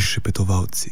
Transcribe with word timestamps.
prišepetovalci. 0.00 0.90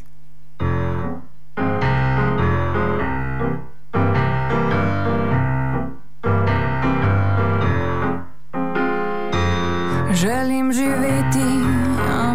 Želim 10.13 10.73
živeti 10.73 11.49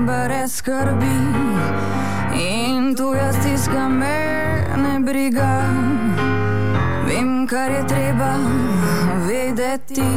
brez 0.01 0.55
skrbi 0.55 1.19
in 2.33 2.95
tu 2.97 3.13
jaz 3.13 3.35
tiskam 3.43 3.97
me 3.97 4.17
ne 4.77 4.99
briga. 5.05 5.61
Vem, 7.07 7.47
kar 7.47 7.69
je 7.71 7.87
treba 7.87 8.33
vedeti. 9.27 10.09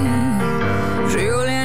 Življenje 1.13 1.56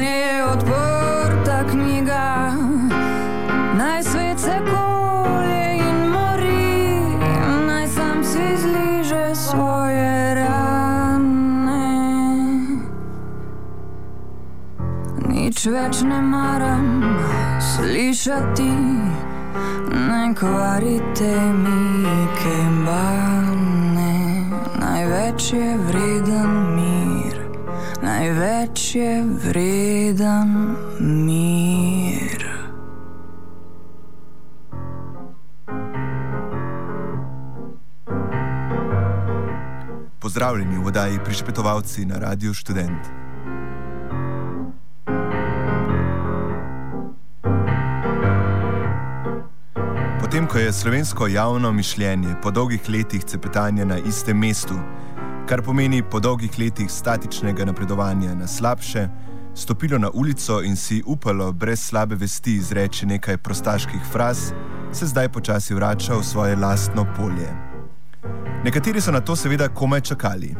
Nič 15.61 15.69
več 15.69 15.99
ne 16.09 16.17
maram 16.25 17.03
slišati, 17.61 18.69
ne 19.93 20.23
kvarite 20.33 21.35
mi 21.53 22.23
kembane. 22.39 24.15
Največ 24.81 25.51
je 25.53 25.69
vreden 25.85 26.57
mir, 26.73 27.37
največ 28.01 28.87
je 28.95 29.13
vreden 29.45 30.57
mir. 30.97 32.49
Pozdravljeni 40.19 40.81
v 40.81 40.87
oddaji 40.89 41.21
Prišpetovalci 41.21 42.09
na 42.09 42.17
Radiu 42.17 42.53
Student. 42.53 43.20
Potem, 50.31 50.47
ko 50.47 50.57
je 50.57 50.73
slovensko 50.73 51.27
javno 51.27 51.71
mišljenje 51.71 52.35
po 52.41 52.51
dolgih 52.51 52.89
letih 52.89 53.23
cepetanja 53.23 53.85
na 53.85 53.97
istem 53.97 54.37
mestu, 54.39 54.77
kar 55.47 55.61
pomeni 55.61 56.03
po 56.03 56.19
dolgih 56.19 56.59
letih 56.59 56.91
statičnega 56.91 57.65
napredovanja 57.65 58.35
na 58.35 58.47
slabše, 58.47 59.09
stopilo 59.55 59.97
na 59.97 60.09
ulico 60.13 60.61
in 60.63 60.75
si 60.75 61.03
upalo 61.05 61.51
brez 61.51 61.79
slabe 61.79 62.15
vesti 62.15 62.53
izreči 62.55 63.05
nekaj 63.05 63.37
prostaških 63.37 64.01
fraz, 64.11 64.53
se 64.93 65.05
zdaj 65.05 65.29
počasi 65.29 65.73
vrača 65.73 66.15
v 66.15 66.23
svoje 66.23 66.55
lastno 66.55 67.05
polje. 67.17 67.51
Nekateri 68.63 69.01
so 69.01 69.11
na 69.11 69.19
to 69.21 69.35
seveda 69.35 69.67
komaj 69.67 70.01
čakali. 70.01 70.55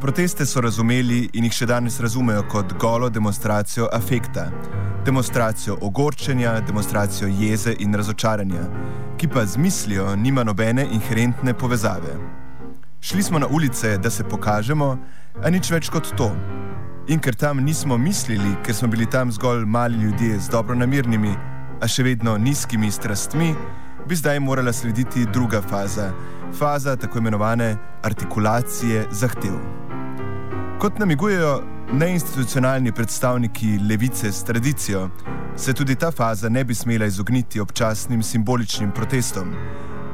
Proteste 0.00 0.46
so 0.46 0.60
razumeli 0.60 1.30
in 1.32 1.44
jih 1.44 1.52
še 1.52 1.66
danes 1.66 2.00
razumejo 2.00 2.44
kot 2.52 2.76
golo 2.76 3.08
demonstracijo 3.08 3.88
afekta, 3.92 4.50
demonstracijo 5.04 5.76
ogorčenja, 5.80 6.60
demonstracijo 6.60 7.28
jeze 7.28 7.74
in 7.78 7.94
razočaranja, 7.94 8.62
ki 9.18 9.28
pa 9.28 9.46
z 9.46 9.56
mislijo 9.56 10.16
nima 10.16 10.44
nobene 10.44 10.86
inherentne 10.92 11.54
povezave. 11.54 12.14
Šli 13.00 13.22
smo 13.22 13.38
na 13.38 13.46
ulice, 13.46 13.98
da 13.98 14.10
se 14.10 14.24
pokažemo, 14.24 14.98
a 15.44 15.50
nič 15.50 15.70
več 15.70 15.88
kot 15.88 16.12
to. 16.16 16.30
In 17.08 17.20
ker 17.20 17.34
tam 17.34 17.64
nismo 17.64 17.96
mislili, 17.98 18.54
ker 18.64 18.74
smo 18.74 18.88
bili 18.88 19.06
tam 19.10 19.32
zgolj 19.32 19.64
mali 19.64 19.96
ljudje 19.96 20.38
z 20.38 20.48
dobro 20.52 20.74
namirnimi, 20.74 21.34
a 21.80 21.88
še 21.88 22.04
vedno 22.04 22.36
nizkimi 22.38 22.90
strastmi, 22.92 23.54
bi 24.08 24.16
zdaj 24.16 24.40
morala 24.40 24.72
slediti 24.72 25.26
druga 25.32 25.62
faza, 25.62 26.10
faza 26.52 26.96
tako 26.96 27.18
imenovane 27.18 27.76
artikulacije 28.02 29.06
zahtev. 29.10 29.56
Kot 30.80 30.98
namigujejo 30.98 31.62
neinstitucionalni 31.92 32.92
predstavniki 32.92 33.78
levice 33.78 34.32
s 34.32 34.44
tradicijo, 34.44 35.10
se 35.56 35.72
tudi 35.72 35.94
ta 35.94 36.10
faza 36.10 36.48
ne 36.48 36.64
bi 36.64 36.74
smela 36.74 37.06
izogniti 37.06 37.60
občasnim 37.60 38.22
simboličnim 38.22 38.90
protestom, 38.90 39.52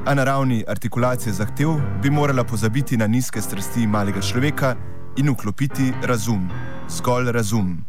a 0.07 0.15
na 0.15 0.25
ravni 0.25 0.65
artikulacije 0.69 1.33
zahtev 1.33 1.69
bi 2.03 2.11
morala 2.11 2.45
pozabiti 2.45 2.97
na 2.97 3.07
nizke 3.07 3.41
strasti 3.41 3.87
malega 3.87 4.21
človeka 4.21 4.75
in 5.17 5.31
vklopiti 5.31 5.93
razum, 6.03 6.49
zgolj 6.89 7.33
razum. 7.33 7.85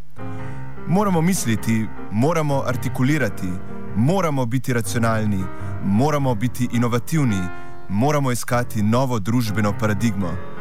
Moramo 0.88 1.22
misliti, 1.22 1.86
moramo 2.12 2.62
artikulirati, 2.68 3.50
moramo 3.96 4.46
biti 4.46 4.74
racionalni, 4.74 5.44
moramo 5.84 6.36
biti 6.36 6.70
inovativni, 6.74 7.42
moramo 7.90 8.32
iskati 8.32 8.84
novo 8.84 9.20
družbeno 9.20 9.74
paradigmo. 9.80 10.57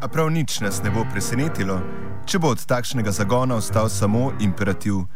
A 0.00 0.08
prav 0.08 0.30
nič 0.30 0.60
nas 0.60 0.82
ne 0.84 0.90
bo 0.92 1.06
presenetilo, 1.08 1.80
če 2.28 2.38
bo 2.38 2.50
od 2.52 2.60
takšnega 2.68 3.10
zagona 3.16 3.56
ostal 3.56 3.88
samo 3.88 4.28
imperativ, 4.44 5.06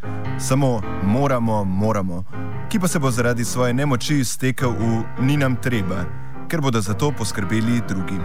samo 0.40 0.80
moramo, 1.04 1.64
moramo, 1.64 2.22
ki 2.72 2.80
pa 2.80 2.88
se 2.88 2.98
bo 2.98 3.10
zaradi 3.10 3.44
svoje 3.44 3.74
nemoči 3.76 4.24
stekel 4.24 4.72
v 4.72 5.02
ni 5.20 5.36
nam 5.36 5.56
treba, 5.60 6.06
ker 6.48 6.64
bodo 6.64 6.80
za 6.80 6.96
to 6.96 7.12
poskrbeli 7.12 7.82
drugi. 7.88 8.16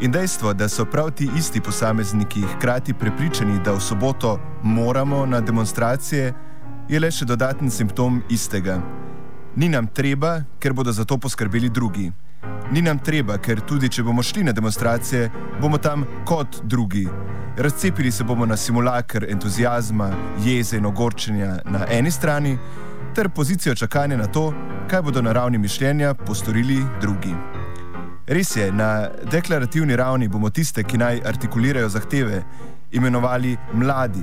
In 0.00 0.12
dejstvo, 0.12 0.54
da 0.56 0.68
so 0.68 0.86
prav 0.88 1.10
ti 1.12 1.28
isti 1.36 1.60
posamezniki 1.60 2.40
hkrati 2.54 2.94
prepričani, 2.94 3.60
da 3.64 3.76
v 3.76 3.84
soboto 3.84 4.38
moramo 4.62 5.26
na 5.26 5.40
demonstracije, 5.40 6.32
je 6.88 7.00
le 7.00 7.10
še 7.12 7.28
dodaten 7.28 7.70
simptom 7.70 8.22
istega. 8.32 8.80
Ni 9.60 9.68
nam 9.68 9.92
treba, 9.92 10.40
ker 10.58 10.72
bodo 10.72 10.92
za 10.92 11.04
to 11.04 11.20
poskrbeli 11.20 11.68
drugi. 11.68 12.08
Ni 12.72 12.82
nam 12.82 12.98
treba, 12.98 13.38
ker 13.38 13.60
tudi 13.66 13.88
če 13.88 14.02
bomo 14.02 14.22
šli 14.22 14.44
na 14.44 14.52
demonstracije, 14.52 15.30
bomo 15.60 15.78
tam 15.78 16.04
kot 16.24 16.60
drugi. 16.62 17.06
Razcepili 17.56 18.12
se 18.12 18.24
bomo 18.24 18.46
na 18.46 18.56
simulakr 18.56 19.26
entuzijazma, 19.28 20.10
jeze 20.44 20.78
in 20.78 20.86
ogorčenja 20.86 21.56
na 21.64 21.86
eni 21.90 22.10
strani, 22.10 22.58
ter 23.14 23.28
pozicijo 23.28 23.74
čakanja 23.74 24.16
na 24.16 24.26
to, 24.26 24.52
kaj 24.90 25.02
bodo 25.02 25.22
na 25.22 25.32
ravni 25.32 25.58
mišljenja 25.58 26.14
postorili 26.14 26.84
drugi. 27.00 27.34
Res 28.26 28.56
je, 28.56 28.72
na 28.72 29.08
deklarativni 29.30 29.96
ravni 29.96 30.28
bomo 30.28 30.50
tiste, 30.50 30.84
ki 30.86 30.98
naj 30.98 31.20
artikulirajo 31.26 31.88
zahteve, 31.88 32.44
imenovali 32.92 33.56
mladi. 33.72 34.22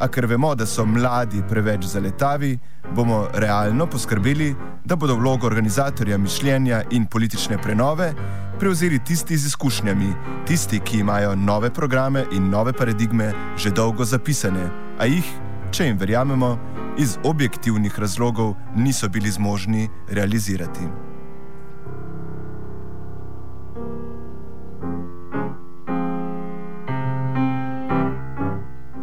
A 0.00 0.08
ker 0.08 0.26
vemo, 0.26 0.54
da 0.54 0.66
so 0.66 0.86
mladi 0.86 1.42
preveč 1.48 1.84
zaletavi, 1.84 2.58
bomo 2.94 3.26
realno 3.34 3.86
poskrbeli, 3.86 4.54
da 4.84 4.96
bodo 4.96 5.14
vlogo 5.14 5.46
organizatorja 5.46 6.18
mišljenja 6.18 6.82
in 6.90 7.06
politične 7.06 7.58
prenove 7.62 8.12
prevzeli 8.58 8.98
tisti 8.98 9.36
z 9.36 9.46
izkušnjami, 9.46 10.14
tisti, 10.46 10.80
ki 10.80 10.98
imajo 10.98 11.34
nove 11.34 11.70
programe 11.70 12.24
in 12.32 12.50
nove 12.50 12.72
paradigme 12.72 13.32
že 13.56 13.70
dolgo 13.70 14.04
zapisane, 14.04 14.70
a 14.98 15.06
jih, 15.06 15.26
če 15.70 15.86
jim 15.86 15.98
verjamemo, 15.98 16.56
iz 16.98 17.18
objektivnih 17.24 17.98
razlogov 17.98 18.54
niso 18.74 19.08
bili 19.08 19.30
zmožni 19.30 19.88
realizirati. 20.08 21.07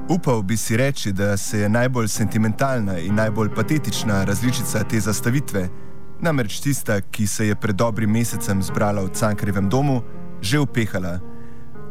Upal 0.10 0.44
bi 0.44 0.58
si 0.58 0.78
reči, 0.78 1.12
da 1.12 1.38
se 1.38 1.60
je 1.60 1.70
najbolj 1.70 2.08
sentimentalna 2.08 3.00
in 3.00 3.16
najbolj 3.16 3.50
patetična 3.56 4.24
različica 4.24 4.84
te 4.84 5.00
zastavitve, 5.00 5.70
namreč 6.22 6.60
tista, 6.60 7.02
ki 7.02 7.28
se 7.28 7.48
je 7.48 7.56
pred 7.56 7.76
dobrim 7.76 8.12
mesecem 8.12 8.62
zbrala 8.64 9.02
v 9.02 9.10
Cankarjevem 9.10 9.70
domu, 9.70 10.04
že 10.42 10.60
upehala. 10.60 11.20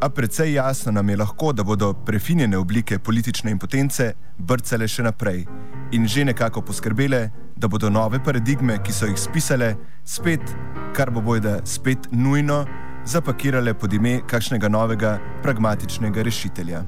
A 0.01 0.09
predvsej 0.09 0.53
jasno 0.53 0.91
nam 0.91 1.09
je 1.09 1.17
lahko, 1.17 1.53
da 1.53 1.63
bodo 1.63 1.93
prefinjene 1.93 2.57
oblike 2.57 2.99
politične 2.99 3.51
impotence 3.51 4.13
brcale 4.37 4.87
še 4.87 5.03
naprej 5.03 5.45
in 5.91 6.07
že 6.07 6.25
nekako 6.25 6.61
poskrbele, 6.61 7.29
da 7.55 7.67
bodo 7.67 7.89
nove 7.89 8.23
paradigme, 8.23 8.79
ki 8.83 8.93
so 8.93 9.05
jih 9.05 9.19
spisale, 9.19 9.75
spet, 10.03 10.55
kar 10.95 11.11
bo 11.11 11.21
bojda 11.21 11.59
spet 11.65 12.07
nujno, 12.11 12.65
zapakirale 13.05 13.73
pod 13.73 13.93
ime 13.93 14.21
kakšnega 14.27 14.69
novega 14.69 15.19
pragmatičnega 15.43 16.23
rešitelja. 16.23 16.85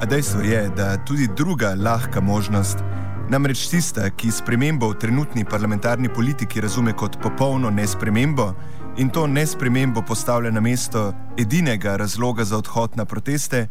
A 0.00 0.06
dejstvo 0.06 0.40
je, 0.40 0.68
da 0.76 0.96
tudi 1.04 1.28
druga 1.36 1.74
lahka 1.78 2.20
možnost, 2.20 2.78
namreč 3.30 3.68
tista, 3.68 4.10
ki 4.10 4.30
spremembo 4.30 4.88
v 4.90 4.98
trenutni 4.98 5.44
parlamentarni 5.44 6.08
politiki 6.08 6.60
razume 6.60 6.92
kot 6.92 7.18
popolno 7.22 7.70
nespremembo 7.70 8.54
in 8.96 9.10
to 9.10 9.26
nespremembo 9.26 10.02
postavlja 10.02 10.50
na 10.50 10.60
mesto 10.60 11.12
edinega 11.38 11.96
razloga 11.96 12.44
za 12.44 12.56
odhod 12.56 12.96
na 12.96 13.04
proteste, 13.04 13.68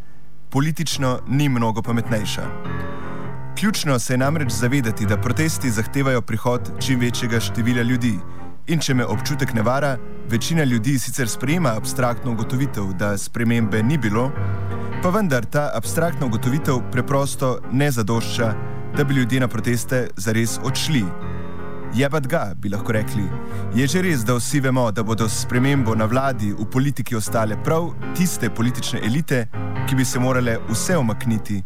politično 0.49 1.19
ni 1.27 1.49
mnogo 1.49 1.81
pametnejša. 1.81 2.45
Ključno 3.59 3.99
se 3.99 4.13
je 4.13 4.17
namreč 4.17 4.51
zavedati, 4.51 5.05
da 5.05 5.17
protesti 5.17 5.71
zahtevajo 5.71 6.21
prihod 6.21 6.71
čim 6.79 6.99
večjega 6.99 7.39
števila 7.39 7.81
ljudi. 7.81 8.19
In 8.69 8.77
če 8.77 8.93
me 8.93 9.05
občutek 9.05 9.55
ne 9.57 9.63
vara, 9.65 9.95
večina 10.29 10.63
ljudi 10.63 10.99
sicer 11.01 11.29
sprejema 11.29 11.71
abstraktno 11.77 12.31
ugotovitev, 12.31 12.91
da 12.93 13.15
spremembe 13.17 13.81
ni 13.83 13.97
bilo, 13.97 14.27
pa 15.01 15.09
vendar 15.09 15.45
ta 15.45 15.71
abstraktna 15.73 16.27
ugotovitev 16.27 16.83
preprosto 16.91 17.55
ne 17.71 17.89
zadošča, 17.91 18.53
da 18.97 19.03
bi 19.03 19.17
ljudje 19.17 19.39
na 19.39 19.47
proteste 19.47 20.07
zares 20.17 20.59
odšli. 20.63 21.03
Jebat 21.97 22.27
ga, 22.27 22.53
bi 22.55 22.69
lahko 22.69 22.93
rekli. 22.93 23.25
Je 23.73 23.87
že 23.87 24.01
res, 24.05 24.21
da 24.21 24.37
vsi 24.37 24.61
vemo, 24.61 24.91
da 24.91 25.03
bodo 25.03 25.25
s 25.29 25.41
spremembo 25.41 25.95
na 25.95 26.05
vladi 26.05 26.53
v 26.53 26.69
politiki 26.69 27.15
ostale 27.15 27.57
prav 27.63 27.89
tiste 28.17 28.49
politične 28.49 29.01
elite, 29.01 29.47
ki 29.89 29.95
bi 29.95 30.05
se 30.05 30.19
morale 30.19 30.59
vse 30.69 30.97
omakniti. 30.97 31.63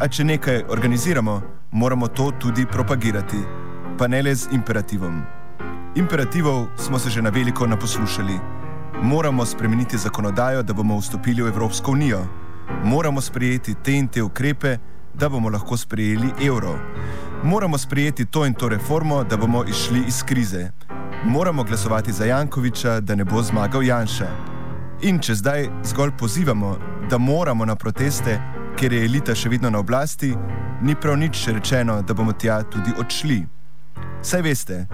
A 0.00 0.08
če 0.08 0.24
nekaj 0.24 0.64
organiziramo, 0.68 1.42
moramo 1.72 2.08
to 2.08 2.32
tudi 2.40 2.66
propagirati, 2.66 3.44
pa 3.98 4.08
ne 4.08 4.22
le 4.22 4.34
z 4.34 4.48
imperativom. 4.52 5.37
Imperativov 5.98 6.66
smo 6.76 6.98
se 6.98 7.10
že 7.10 7.22
na 7.22 7.30
veliko 7.30 7.66
naposlušali. 7.66 8.38
Moramo 9.02 9.44
spremeniti 9.46 9.98
zakonodajo, 9.98 10.62
da 10.62 10.72
bomo 10.72 10.98
vstopili 10.98 11.42
v 11.42 11.48
Evropsko 11.48 11.92
unijo. 11.92 12.26
Moramo 12.84 13.20
sprejeti 13.20 13.74
te 13.74 13.92
in 13.92 14.08
te 14.08 14.22
ukrepe, 14.22 14.78
da 15.14 15.28
bomo 15.28 15.48
lahko 15.48 15.76
sprejeli 15.76 16.30
evro. 16.46 16.78
Moramo 17.42 17.78
sprejeti 17.78 18.24
to 18.24 18.46
in 18.46 18.54
to 18.54 18.68
reformo, 18.68 19.24
da 19.24 19.36
bomo 19.36 19.64
išli 19.64 20.04
iz 20.06 20.22
krize. 20.22 20.70
Moramo 21.24 21.64
glasovati 21.64 22.12
za 22.12 22.24
Jankoviča, 22.24 23.00
da 23.00 23.14
ne 23.14 23.24
bo 23.24 23.42
zmagal 23.42 23.82
Janša. 23.82 24.28
In 25.02 25.18
če 25.18 25.34
zdaj 25.34 25.68
zgolj 25.84 26.10
pozivamo, 26.18 26.78
da 27.10 27.18
moramo 27.18 27.64
na 27.64 27.74
proteste, 27.74 28.40
ker 28.76 28.92
je 28.92 29.04
elita 29.04 29.34
še 29.34 29.48
vedno 29.48 29.70
na 29.70 29.78
oblasti, 29.78 30.34
ni 30.82 30.94
prav 30.94 31.18
nič 31.18 31.48
rečeno, 31.48 32.02
da 32.02 32.14
bomo 32.14 32.32
tja 32.32 32.62
tudi 32.62 32.94
odšli. 32.98 33.57
Saj 34.22 34.42
veste, 34.42 34.86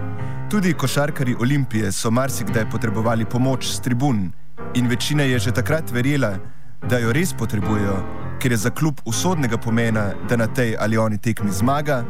tudi 0.51 0.73
košarkari 0.73 1.35
Olimpije 1.39 1.91
so 1.91 2.11
marsikdaj 2.11 2.69
potrebovali 2.69 3.25
pomoč 3.25 3.67
s 3.67 3.79
tribun 3.79 4.31
in 4.75 4.87
večina 4.87 5.23
je 5.23 5.39
že 5.39 5.51
takrat 5.51 5.91
verjela, 5.91 6.37
da 6.89 6.99
jo 6.99 7.13
res 7.13 7.33
potrebujejo, 7.33 7.97
ker 8.39 8.51
je 8.51 8.57
za 8.57 8.69
klub 8.69 9.01
usodnega 9.05 9.57
pomena, 9.57 10.13
da 10.29 10.35
na 10.35 10.47
tej 10.47 10.75
ali 10.79 10.97
oni 10.97 11.17
tekmi 11.17 11.51
zmaga, 11.51 12.03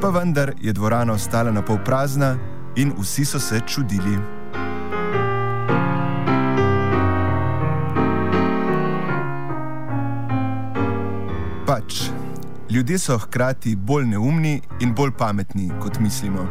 pa 0.00 0.10
vendar 0.10 0.52
je 0.60 0.72
dvorana 0.72 1.12
ostala 1.12 1.50
na 1.50 1.62
pol 1.62 1.78
prazna 1.84 2.36
in 2.76 2.92
vsi 2.98 3.24
so 3.24 3.38
se 3.38 3.60
čudili. 3.66 4.41
Ljudje 12.72 12.98
so 12.98 13.18
hkrati 13.18 13.76
bolj 13.76 14.04
neumni 14.04 14.60
in 14.80 14.94
bolj 14.94 15.10
pametni, 15.18 15.70
kot 15.80 15.98
mislimo. 16.00 16.46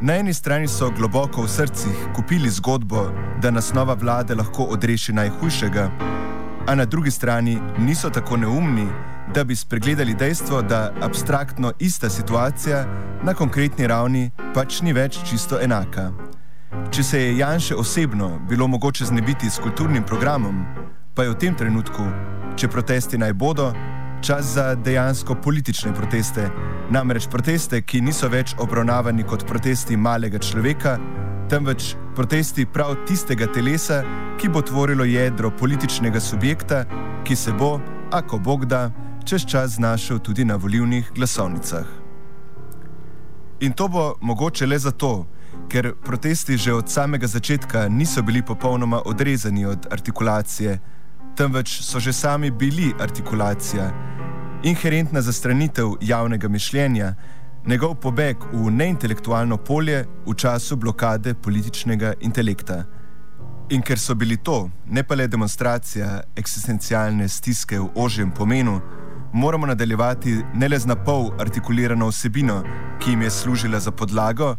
Na 0.00 0.16
eni 0.16 0.34
strani 0.34 0.68
so 0.68 0.90
globoko 0.90 1.42
v 1.42 1.48
srcih 1.48 2.06
kupili 2.16 2.50
zgodbo, 2.50 3.10
da 3.42 3.50
nas 3.50 3.72
nova 3.74 3.94
vlada 3.94 4.34
lahko 4.34 4.62
odreši 4.62 5.12
najhujšega, 5.12 5.90
a 6.66 6.74
na 6.74 6.84
drugi 6.84 7.10
strani 7.10 7.58
niso 7.78 8.10
tako 8.10 8.36
neumni, 8.36 8.86
da 9.34 9.44
bi 9.44 9.56
spregledali 9.56 10.14
dejstvo, 10.14 10.62
da 10.62 10.92
abstraktno 11.02 11.72
ista 11.78 12.10
situacija 12.10 12.86
na 13.22 13.34
konkretni 13.34 13.86
ravni 13.86 14.30
pač 14.54 14.80
ni 14.82 14.92
več 14.92 15.18
čisto 15.30 15.58
enaka. 15.60 16.12
Če 16.90 17.02
se 17.02 17.20
je 17.20 17.38
Janše 17.38 17.74
osebno 17.74 18.38
bilo 18.48 18.66
mogoče 18.66 19.04
znebiti 19.04 19.50
s 19.50 19.58
kulturnim 19.58 20.02
programom, 20.02 20.64
pa 21.14 21.22
je 21.22 21.30
v 21.30 21.38
tem 21.38 21.54
trenutku, 21.54 22.06
če 22.56 22.68
protesti 22.68 23.18
naj 23.18 23.32
bodo, 23.32 23.72
čas 24.24 24.44
za 24.44 24.74
dejansko 24.74 25.34
politične 25.34 25.94
proteste, 25.94 26.50
namreč 26.90 27.26
proteste, 27.30 27.82
ki 27.82 28.00
niso 28.00 28.28
več 28.32 28.54
obravnavani 28.58 29.24
kot 29.28 29.44
protesti 29.44 29.96
malega 29.96 30.38
človeka, 30.40 30.94
temveč 31.50 31.90
protesti 32.16 32.64
prav 32.66 32.94
tistega 33.04 33.46
telesa, 33.52 34.00
ki 34.40 34.48
bo 34.48 34.62
tvorilo 34.64 35.04
jedro 35.04 35.50
političnega 35.50 36.20
subjekta, 36.20 36.84
ki 37.24 37.36
se 37.36 37.52
bo, 37.52 37.80
ako 38.12 38.38
Bog 38.38 38.64
da, 38.64 38.90
čez 39.24 39.44
čas 39.44 39.76
znašel 39.76 40.18
tudi 40.18 40.44
na 40.44 40.56
volivnih 40.56 41.12
glasovnicah. 41.14 41.84
In 43.60 43.72
to 43.72 43.88
bo 43.88 44.14
mogoče 44.20 44.66
le 44.66 44.78
zato, 44.78 45.26
ker 45.68 45.92
protesti 46.04 46.56
že 46.56 46.72
od 46.72 46.88
samega 46.88 47.26
začetka 47.26 47.88
niso 47.88 48.22
bili 48.22 48.42
popolnoma 48.42 49.02
odrezani 49.04 49.66
od 49.66 49.86
artikulacije, 49.92 50.80
temveč 51.36 51.80
so 51.82 52.00
že 52.00 52.12
sami 52.12 52.50
bili 52.50 52.94
artikulacija, 53.00 54.13
inherentna 54.64 55.20
zastranitev 55.20 55.88
javnega 56.00 56.48
mišljenja, 56.48 57.14
njegov 57.66 57.94
pobeg 57.94 58.36
v 58.52 58.70
neintelektualno 58.70 59.56
polje 59.56 60.06
v 60.26 60.34
času 60.34 60.76
blokade 60.76 61.34
političnega 61.34 62.14
intelekta. 62.20 62.84
In 63.70 63.82
ker 63.82 63.98
so 63.98 64.14
bili 64.14 64.36
to, 64.36 64.70
ne 64.86 65.02
pa 65.02 65.14
le 65.14 65.26
demonstracija 65.28 66.22
eksistencialne 66.36 67.28
stiske 67.28 67.78
v 67.80 67.90
ožjem 67.94 68.30
pomenu, 68.30 68.80
moramo 69.32 69.66
nadaljevati 69.66 70.36
ne 70.54 70.68
le 70.68 70.78
z 70.78 70.86
napol 70.86 71.30
artikulirano 71.40 72.08
vsebino, 72.08 72.62
ki 73.00 73.10
jim 73.10 73.22
je 73.22 73.30
služila 73.30 73.80
za 73.80 73.90
podlago, 73.90 74.56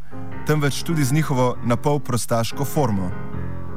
temveč 0.47 0.83
tudi 0.83 1.03
z 1.03 1.13
njihovo 1.13 1.57
napol 1.65 1.99
prostaško 1.99 2.65
formo. 2.65 3.11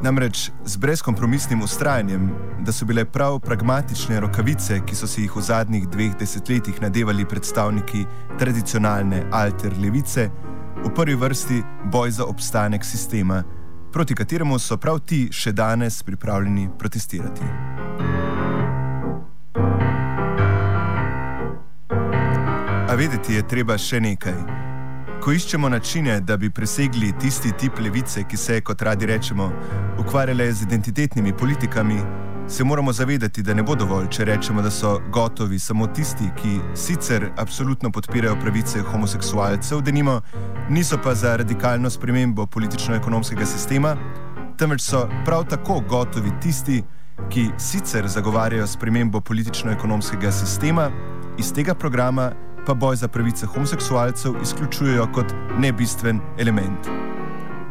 Namreč 0.02 0.50
z 0.64 0.76
brezkompromisnim 0.76 1.62
ustrajanjem, 1.62 2.30
da 2.60 2.72
so 2.72 2.84
bile 2.86 3.04
prav 3.04 3.40
pragmatične 3.40 4.20
rokavice, 4.20 4.80
ki 4.86 4.94
so 4.94 5.06
si 5.06 5.24
jih 5.24 5.36
v 5.36 5.42
zadnjih 5.42 5.88
dveh 5.88 6.14
desetletjih 6.18 6.82
nadevali 6.82 7.24
predstavniki 7.24 8.04
tradicionalne 8.38 9.24
alter 9.32 9.74
levice, 9.82 10.28
v 10.84 10.92
prvi 10.94 11.14
vrsti 11.14 11.62
boj 11.90 12.10
za 12.10 12.24
obstanek 12.24 12.84
sistema, 12.84 13.42
proti 13.92 14.14
kateremu 14.14 14.58
so 14.58 14.76
prav 14.76 15.00
ti 15.00 15.28
še 15.32 15.52
danes 15.52 16.02
pripravljeni 16.02 16.70
protestirati. 16.78 17.50
A 22.88 22.94
vedeti 22.94 23.34
je 23.34 23.48
treba 23.48 23.78
še 23.78 24.00
nekaj. 24.00 24.67
Ko 25.20 25.32
iščemo 25.32 25.68
načine, 25.68 26.20
da 26.20 26.36
bi 26.36 26.50
presegli 26.50 27.12
tisti 27.20 27.50
tip 27.58 27.78
levice, 27.82 28.22
ki 28.24 28.36
se, 28.36 28.60
kot 28.60 28.82
radi 28.82 29.06
rečemo, 29.06 29.50
ukvarjale 29.98 30.52
z 30.52 30.62
identitetnimi 30.62 31.32
politikami, 31.36 31.98
se 32.48 32.64
moramo 32.64 32.92
zavedati, 32.92 33.42
da 33.42 33.54
ne 33.54 33.62
bo 33.62 33.74
dovolj, 33.74 34.06
če 34.14 34.24
rečemo, 34.24 34.62
da 34.62 34.70
so 34.70 35.00
gotovi 35.12 35.58
samo 35.58 35.86
tisti, 35.86 36.30
ki 36.38 36.60
sicer 36.74 37.28
absolutno 37.36 37.90
podpirajo 37.90 38.38
pravice 38.40 38.80
homoseksualcev, 38.80 39.82
da 39.82 39.90
nimo, 39.90 40.20
niso 40.70 40.98
pa 41.04 41.14
za 41.14 41.36
radikalno 41.36 41.90
spremembo 41.90 42.46
politično-ekonomskega 42.46 43.46
sistema, 43.46 43.96
temveč 44.58 44.86
so 44.86 45.08
prav 45.24 45.48
tako 45.50 45.82
gotovi 45.88 46.30
tisti, 46.42 46.82
ki 47.30 47.48
sicer 47.58 48.06
zagovarjajo 48.08 48.66
spremembo 48.66 49.20
politično-ekonomskega 49.20 50.30
sistema 50.32 50.90
iz 51.38 51.52
tega 51.52 51.74
programa 51.74 52.32
pa 52.68 52.74
boj 52.74 52.96
za 52.96 53.08
pravice 53.08 53.46
homoseksualcev 53.46 54.32
izključujejo 54.42 55.06
kot 55.14 55.26
nebistven 55.58 56.20
element. 56.38 56.88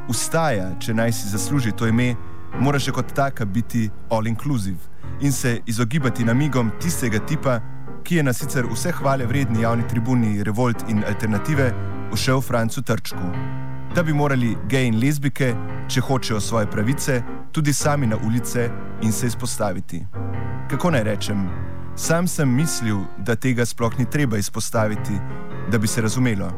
Ustaja, 0.09 0.71
če 0.79 0.93
naj 0.93 1.11
si 1.11 1.29
zasluži 1.29 1.71
to 1.71 1.85
ime, 1.87 2.15
mora 2.59 2.79
še 2.81 2.91
kot 2.91 3.13
taka 3.13 3.45
biti 3.45 3.89
all-inclusive 4.09 4.81
in 5.21 5.31
se 5.31 5.59
izogibati 5.69 6.25
namigom 6.25 6.71
tistega 6.81 7.21
tipa, 7.29 7.59
ki 8.03 8.17
je 8.17 8.23
na 8.25 8.33
sicer 8.33 8.65
vse 8.65 8.95
hvale 8.97 9.29
vredni 9.29 9.61
javni 9.61 9.85
tribuni 9.87 10.43
Revolt 10.43 10.89
in 10.89 11.05
Alternative 11.05 11.69
ušel 12.13 12.41
Francu 12.41 12.81
Trčku. 12.81 13.29
Da 13.95 14.03
bi 14.03 14.17
morali 14.17 14.55
gej 14.65 14.89
in 14.89 14.97
lezbike, 15.03 15.53
če 15.93 16.01
hočejo 16.09 16.41
svoje 16.41 16.71
pravice, 16.73 17.21
tudi 17.53 17.73
sami 17.73 18.09
na 18.09 18.17
ulice 18.25 18.69
in 19.05 19.13
se 19.13 19.29
izpostaviti. 19.29 20.05
Kako 20.69 20.91
naj 20.91 21.03
rečem? 21.03 21.49
Sam 21.97 22.27
sem 22.27 22.49
mislil, 22.55 22.99
da 23.17 23.35
tega 23.35 23.65
sploh 23.65 23.95
ni 23.97 24.05
treba 24.05 24.37
izpostaviti, 24.37 25.17
da 25.71 25.77
bi 25.77 25.87
se 25.87 26.01
razumelo. 26.01 26.51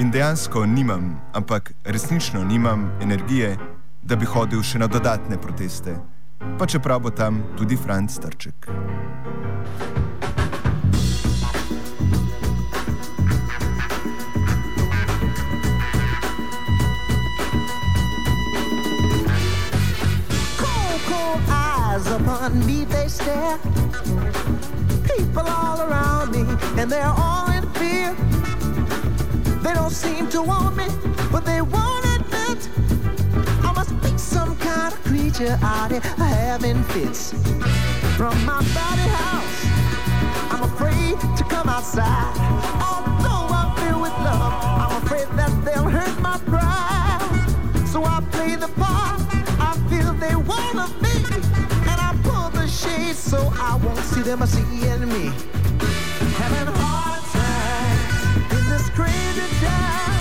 In 0.00 0.10
dejansko 0.10 0.66
nimam, 0.66 1.20
ampak 1.32 1.72
resnično 1.84 2.44
nimam 2.44 2.90
energije, 3.02 3.56
da 4.02 4.16
bi 4.16 4.24
hodil 4.24 4.62
še 4.62 4.78
na 4.78 4.86
dodatne 4.86 5.36
proteste, 5.36 5.98
pa 6.58 6.66
čeprav 6.66 7.04
bo 7.04 7.10
tam 7.10 7.42
tudi 7.58 7.76
Franc 7.76 8.16
Trček. 8.18 8.70
Upon 22.20 22.66
me 22.66 22.84
they 22.84 23.08
stare 23.08 23.58
people 25.16 25.46
all 25.46 25.80
around 25.80 26.32
me, 26.32 26.44
and 26.80 26.90
they're 26.90 27.14
all 27.16 27.50
in 27.50 27.64
fear. 27.72 28.14
They 29.62 29.74
don't 29.74 29.90
seem 29.90 30.28
to 30.30 30.42
want 30.42 30.76
me, 30.76 30.86
but 31.32 31.44
they 31.44 31.62
won't 31.62 32.04
admit 32.16 32.68
I 33.64 33.72
must 33.74 33.92
be 34.02 34.16
some 34.18 34.56
kind 34.56 34.92
of 34.92 35.02
creature 35.04 35.58
out 35.62 35.90
here 35.90 36.00
having 36.00 36.82
fits. 36.84 37.32
From 38.16 38.36
my 38.44 38.60
body 38.74 39.08
house, 39.20 39.60
I'm 40.52 40.62
afraid 40.64 41.18
to 41.38 41.44
come 41.44 41.68
outside. 41.68 42.34
Although 42.88 43.48
I 43.60 43.64
feel 43.78 44.00
with 44.00 44.16
love, 44.28 44.52
I'm 44.82 45.02
afraid 45.02 45.28
that 45.38 45.52
they'll 45.64 45.90
hurt 45.98 46.20
my 46.20 46.38
pride. 46.52 47.86
So 47.86 48.04
I 48.04 48.20
play 48.32 48.56
the 48.56 48.68
part 48.68 48.87
so 53.28 53.52
I 53.60 53.76
won't 53.84 53.98
see 53.98 54.22
them 54.22 54.40
seeing 54.46 55.06
me. 55.06 55.30
Having 56.40 56.68
a 56.68 56.76
hard 56.80 57.22
time 57.36 58.00
in 58.56 58.64
this 58.70 58.88
crazy 58.96 59.48
town. 59.60 60.16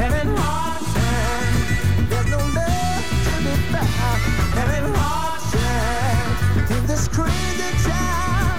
Having 0.00 0.32
a 0.32 0.40
hard 0.40 0.82
time. 0.96 2.08
There's 2.08 2.30
no 2.30 2.40
love 2.56 3.04
to 3.26 3.34
be 3.44 3.54
found. 3.68 4.20
Having 4.56 4.84
a 4.88 4.96
hard 4.96 5.42
time 5.52 6.28
in 6.74 6.86
this 6.86 7.06
crazy 7.06 7.70
town. 7.84 8.56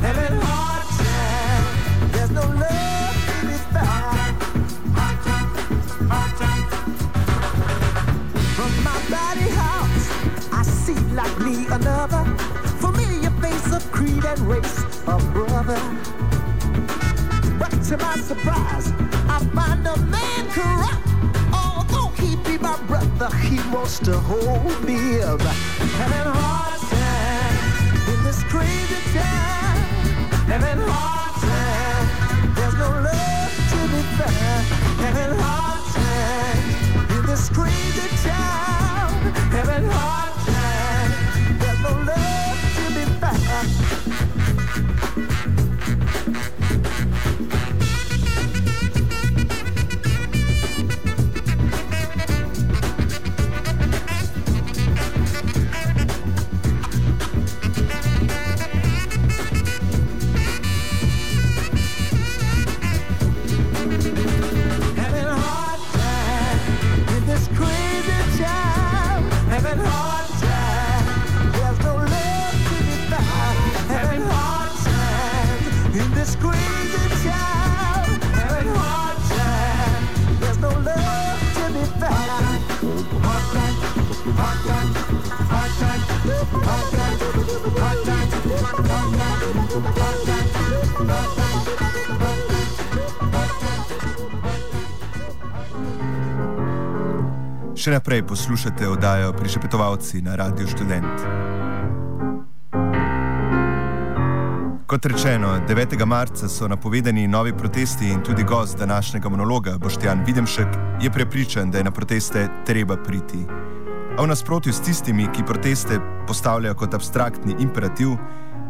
Having 0.00 0.38
a 0.38 0.44
hard 0.46 0.86
time. 1.04 1.64
There's 2.12 2.30
no 2.30 2.44
love 2.64 3.16
to 3.28 3.36
be 3.48 3.56
found. 3.76 4.32
Hard 4.96 5.18
time, 5.28 5.50
hard 6.08 6.32
time. 6.40 6.66
From 8.56 8.72
my 8.88 8.98
body 9.12 9.48
house, 9.60 10.06
I 10.52 10.62
see 10.62 11.00
like 11.12 11.38
me 11.38 11.66
another 11.66 12.39
creed 14.10 14.24
and 14.24 14.40
race 14.40 14.84
a 15.06 15.18
brother. 15.32 15.80
But 17.58 17.70
to 17.88 17.96
my 17.98 18.16
surprise, 18.16 18.92
I 19.28 19.38
find 19.54 19.86
a 19.86 19.96
man 20.06 20.48
corrupt. 20.50 21.06
Although 21.52 22.08
he 22.16 22.36
be 22.36 22.58
my 22.58 22.76
brother, 22.86 23.34
he 23.36 23.56
wants 23.74 23.98
to 24.00 24.18
hold 24.18 24.82
me 24.84 25.20
up. 25.20 25.40
Having 25.40 26.32
hard 26.32 26.80
time 26.90 27.56
in 28.12 28.24
this 28.24 28.42
crazy 28.44 29.00
time. 29.18 29.80
Having 30.52 30.82
hard 30.88 31.34
time. 31.42 32.54
There's 32.54 32.74
no 32.74 32.90
love 33.08 33.52
to 33.72 33.80
be 33.92 34.02
found. 34.18 34.64
Having 35.04 35.38
hard 35.38 35.82
time 35.94 37.18
in 37.18 37.26
this 37.26 37.48
crazy 37.50 38.08
town. 38.24 39.10
Having 39.52 39.90
hard 39.90 40.19
Še 97.80 97.94
naprej 97.94 98.26
poslušate 98.28 98.88
oddajo 98.88 99.32
Prišepetovalci 99.32 100.20
na 100.20 100.34
Radio 100.36 100.68
Student. 100.68 101.24
Kot 104.84 105.06
rečeno, 105.06 105.54
9. 105.68 106.04
marca 106.04 106.48
so 106.48 106.68
napovedani 106.68 107.24
novi 107.28 107.54
protesti 107.56 108.10
in 108.10 108.20
tudi 108.20 108.44
gost 108.44 108.78
današnjega 108.78 109.28
monologa, 109.28 109.78
Boštjan 109.78 110.24
Videmšek, 110.26 110.68
je 111.00 111.10
prepričan, 111.10 111.70
da 111.70 111.78
je 111.78 111.84
na 111.84 111.90
proteste 111.90 112.48
treba 112.66 112.96
priti. 112.96 113.46
A 114.18 114.22
v 114.22 114.26
nasprotju 114.26 114.72
s 114.72 114.80
tistimi, 114.80 115.28
ki 115.32 115.46
proteste 115.46 116.00
postavljajo 116.26 116.74
kot 116.74 116.94
abstraktni 116.94 117.56
imperativ, 117.58 118.08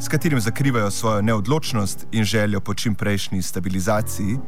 s 0.00 0.08
katerim 0.08 0.40
zakrivajo 0.40 0.90
svojo 0.90 1.22
neodločnost 1.22 2.06
in 2.12 2.24
željo 2.24 2.60
po 2.60 2.74
čimprejšnji 2.74 3.42
stabilizaciji, 3.42 4.38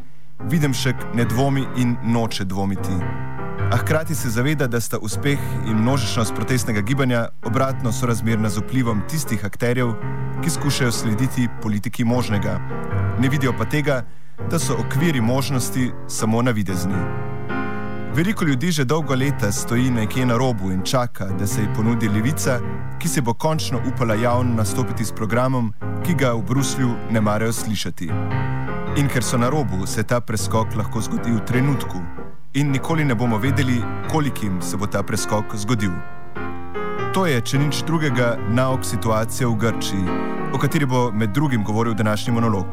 Videmšek 0.51 0.97
ne 1.15 1.25
dvomi 1.25 1.65
in 1.77 1.97
noče 2.05 2.45
dvomiti. 2.45 2.97
A 3.73 3.77
hkrati 3.77 4.15
se 4.15 4.31
zaveda, 4.31 4.67
da 4.67 4.81
sta 4.81 4.99
uspeh 4.99 5.39
in 5.67 5.77
množičnost 5.77 6.35
protestnega 6.35 6.81
gibanja 6.81 7.29
obratno 7.43 7.93
sorazmerna 7.93 8.49
z 8.49 8.59
vplivom 8.59 9.03
tistih 9.11 9.45
akterjev, 9.45 9.93
ki 10.45 10.51
skušajo 10.51 10.93
slediti 10.93 11.49
politiki 11.63 12.05
možnega. 12.05 12.59
Ne 13.21 13.29
vidijo 13.29 13.55
pa 13.59 13.65
tega, 13.65 14.03
da 14.51 14.59
so 14.59 14.75
okviri 14.75 15.21
možnosti 15.21 15.91
samo 16.09 16.43
navidezni. 16.43 16.99
Veliko 18.15 18.45
ljudi 18.45 18.71
že 18.71 18.85
dolgo 18.85 19.15
leta 19.15 19.53
stoji 19.53 19.91
nekje 19.91 20.27
na 20.27 20.37
robu 20.37 20.71
in 20.71 20.83
čaka, 20.83 21.25
da 21.25 21.47
se 21.47 21.61
ji 21.61 21.69
ponudi 21.77 22.09
levica, 22.09 22.59
ki 22.99 23.09
se 23.09 23.21
bo 23.21 23.35
končno 23.35 23.81
upala 23.89 24.15
javno 24.15 24.55
nastopiti 24.55 25.05
s 25.05 25.13
programom, 25.13 25.73
ki 26.05 26.15
ga 26.15 26.33
v 26.33 26.43
Bruslju 26.43 26.91
ne 27.11 27.21
marajo 27.21 27.53
slišati. 27.53 28.11
In 28.97 29.09
ker 29.09 29.25
so 29.25 29.39
na 29.39 29.49
robu, 29.49 29.87
se 29.87 30.03
ta 30.03 30.21
preskok 30.21 30.77
lahko 30.77 31.01
zgodi 31.01 31.33
v 31.33 31.41
trenutku, 31.47 32.03
in 32.55 32.71
nikoli 32.71 33.05
ne 33.05 33.15
bomo 33.15 33.39
vedeli, 33.39 33.81
kolikim 34.11 34.61
se 34.63 34.77
bo 34.77 34.87
ta 34.87 35.03
preskok 35.03 35.57
zgodil. 35.57 35.93
To 37.15 37.27
je, 37.27 37.41
če 37.41 37.59
nič 37.59 37.83
drugega, 37.87 38.37
nauk 38.49 38.85
situacije 38.85 39.47
v 39.47 39.57
Grčiji, 39.57 40.05
o 40.53 40.59
kateri 40.59 40.87
bo 40.87 41.11
med 41.13 41.33
drugim 41.33 41.65
govoril 41.65 41.95
današnji 41.95 42.33
monolog, 42.33 42.67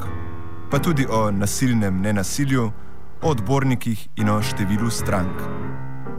pa 0.72 0.80
tudi 0.80 1.08
o 1.10 1.32
nasilnem 1.32 2.02
nenasilju, 2.02 2.72
o 3.22 3.30
odbornikih 3.30 4.08
in 4.18 4.30
o 4.30 4.40
številu 4.42 4.90
strank. 4.92 5.34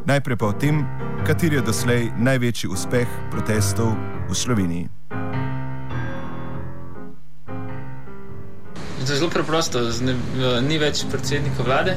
Najprej 0.06 0.36
pa 0.36 0.46
o 0.46 0.52
tem, 0.52 0.84
kateri 1.26 1.60
je 1.60 1.66
doslej 1.66 2.10
največji 2.16 2.68
uspeh 2.68 3.08
protestov 3.30 3.94
v 4.28 4.34
Sloveniji. 4.34 4.86
To 9.00 9.12
je 9.12 9.16
zelo 9.16 9.30
preprosto, 9.32 9.80
eh, 9.80 10.60
ni 10.60 10.78
več 10.78 11.04
predsednika 11.10 11.64
vlade, 11.64 11.96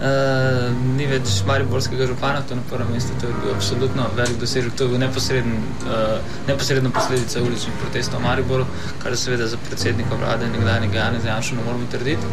uh, 0.00 0.70
ni 0.96 1.06
več 1.06 1.42
mariborskega 1.46 2.06
župana, 2.06 2.42
to 2.42 2.54
je 2.54 2.60
na 2.60 2.66
prvem 2.70 2.92
mestu, 2.92 3.14
to 3.20 3.30
je 3.30 3.34
bil 3.42 3.54
absolutno 3.54 4.06
velik 4.16 4.38
dosežek, 4.42 4.74
to 4.76 4.84
je 4.84 4.92
bil 4.92 5.00
neposreden, 5.02 5.56
uh, 5.86 6.18
neposredna 6.48 6.90
posledica 6.90 7.42
uličnih 7.42 7.78
protestov 7.82 8.20
v 8.20 8.26
Mariboru, 8.28 8.66
kar 9.02 9.14
je 9.14 9.22
seveda 9.24 9.48
za 9.48 9.60
predsednika 9.68 10.18
vlade 10.20 10.50
nekdanjega 10.50 10.98
Janeza 10.98 11.28
Janša 11.28 11.56
ne 11.56 11.66
moremo 11.66 11.90
trditi. 11.90 12.26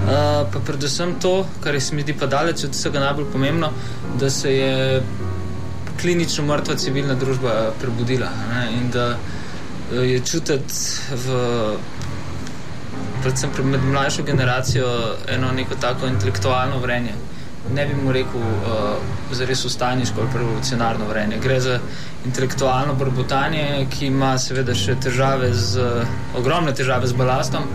Uh, 0.00 0.46
pa 0.52 0.60
predvsem 0.66 1.14
to, 1.20 1.46
kar 1.60 1.80
se 1.80 1.94
mi 1.94 2.02
zdi 2.02 2.14
pa 2.16 2.26
daleč 2.26 2.64
od 2.64 2.72
vsega 2.72 3.00
najbolj 3.00 3.26
pomembno, 3.32 3.68
da 4.20 4.30
se 4.30 4.54
je 4.54 5.02
klinično 6.00 6.44
mrtva 6.44 6.74
civilna 6.76 7.14
družba 7.14 7.72
prebudila 7.80 8.30
ne? 8.48 8.62
in 8.78 8.90
da 8.90 9.10
uh, 9.10 9.98
je 10.08 10.20
čutiti 10.24 10.74
v 11.24 11.36
predvsem 13.22 13.50
med 13.64 13.84
mlajšo 13.84 14.22
generacijo, 14.22 14.88
eno 15.28 15.52
neko 15.52 15.76
tako 15.80 16.06
intelektualno 16.06 16.78
vrenje. 16.78 17.12
Ne 17.74 17.86
bi 17.86 17.94
mu 18.02 18.12
rekel, 18.12 18.40
uh, 18.40 19.36
zares 19.36 19.64
ustajniško 19.64 20.20
ali 20.20 20.38
revolucionarno 20.38 21.08
vrenje. 21.08 21.38
Gre 21.42 21.60
za 21.60 21.78
intelektualno 22.24 22.94
brbotanje, 22.94 23.86
ki 23.90 24.06
ima 24.06 24.38
seveda 24.38 24.74
še 24.74 24.96
težave 25.00 25.52
z, 25.54 25.84
ogromne 26.36 26.72
težave 26.74 27.06
z 27.06 27.20
balastom, 27.20 27.68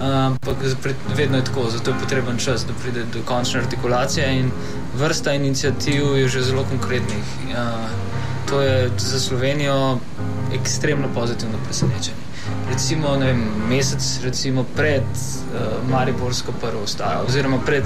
ampak 0.00 0.56
uh, 0.56 1.16
vedno 1.16 1.36
je 1.36 1.44
tako, 1.44 1.70
zato 1.70 1.90
je 1.90 1.98
potreben 2.00 2.38
čas, 2.38 2.66
da 2.66 2.72
pride 2.82 3.04
do 3.12 3.22
končne 3.24 3.60
artikulacije 3.60 4.40
in 4.40 4.50
vrsta 4.96 5.32
inicijativ 5.32 6.16
je 6.16 6.28
že 6.28 6.42
zelo 6.42 6.64
konkretnih. 6.64 7.24
Uh, 7.48 7.56
to 8.50 8.60
je 8.60 8.90
za 8.98 9.20
Slovenijo 9.20 9.98
ekstremno 10.54 11.08
pozitivno 11.14 11.58
presenečenje 11.64 12.24
recimo, 12.68 13.16
vem, 13.18 13.38
mesec 13.68 14.20
recimo 14.24 14.64
pred 14.76 15.02
uh, 15.02 15.90
Mariborsko 15.90 16.52
prvo 16.60 16.82
ustajo, 16.84 17.24
oziroma 17.28 17.58
pred. 17.66 17.84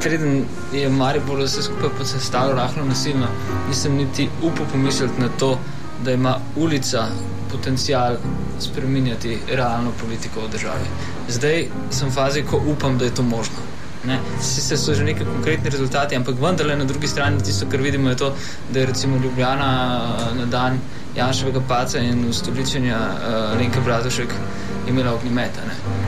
Preden 0.00 0.44
je 0.72 0.88
Maribor 0.92 1.40
vse 1.40 1.62
skupaj 1.64 1.90
posestavil 1.98 2.54
rahlo 2.56 2.84
nasilno, 2.84 3.26
nisem 3.68 3.96
niti 3.96 4.28
upal 4.42 4.66
pomisliti 4.72 5.20
na 5.20 5.28
to, 5.38 5.56
da 6.04 6.12
ima 6.12 6.38
ulica 6.56 7.08
potencial 7.52 8.16
spremenjati 8.60 9.38
realno 9.52 9.92
politiko 10.00 10.40
v 10.40 10.50
državi. 10.50 10.86
Zdaj 11.28 11.66
sem 11.90 12.08
v 12.08 12.12
fazi, 12.12 12.42
ko 12.42 12.60
upam, 12.66 12.98
da 12.98 13.04
je 13.04 13.14
to 13.14 13.22
možno. 13.22 13.64
Sicer 14.40 14.78
so 14.78 14.94
že 14.94 15.04
neki 15.04 15.24
konkretni 15.24 15.70
rezultati, 15.70 16.16
ampak 16.16 16.36
vendarle 16.38 16.76
na 16.76 16.84
drugi 16.84 17.08
strani 17.08 17.42
tisto, 17.42 17.66
kar 17.66 17.80
vidimo, 17.82 18.10
je 18.10 18.16
to, 18.16 18.34
da 18.72 18.80
je 18.80 18.86
recimo 18.86 19.16
Ljubljana 19.16 19.70
na 20.38 20.44
dan 20.46 20.78
Janševega 21.16 21.60
paca 21.68 21.98
in 21.98 22.28
ustoličenja 22.28 22.98
uh, 22.98 23.58
Lenka 23.58 23.80
Bratušek 23.80 24.34
imela 24.88 25.14
ognjemeta, 25.14 25.60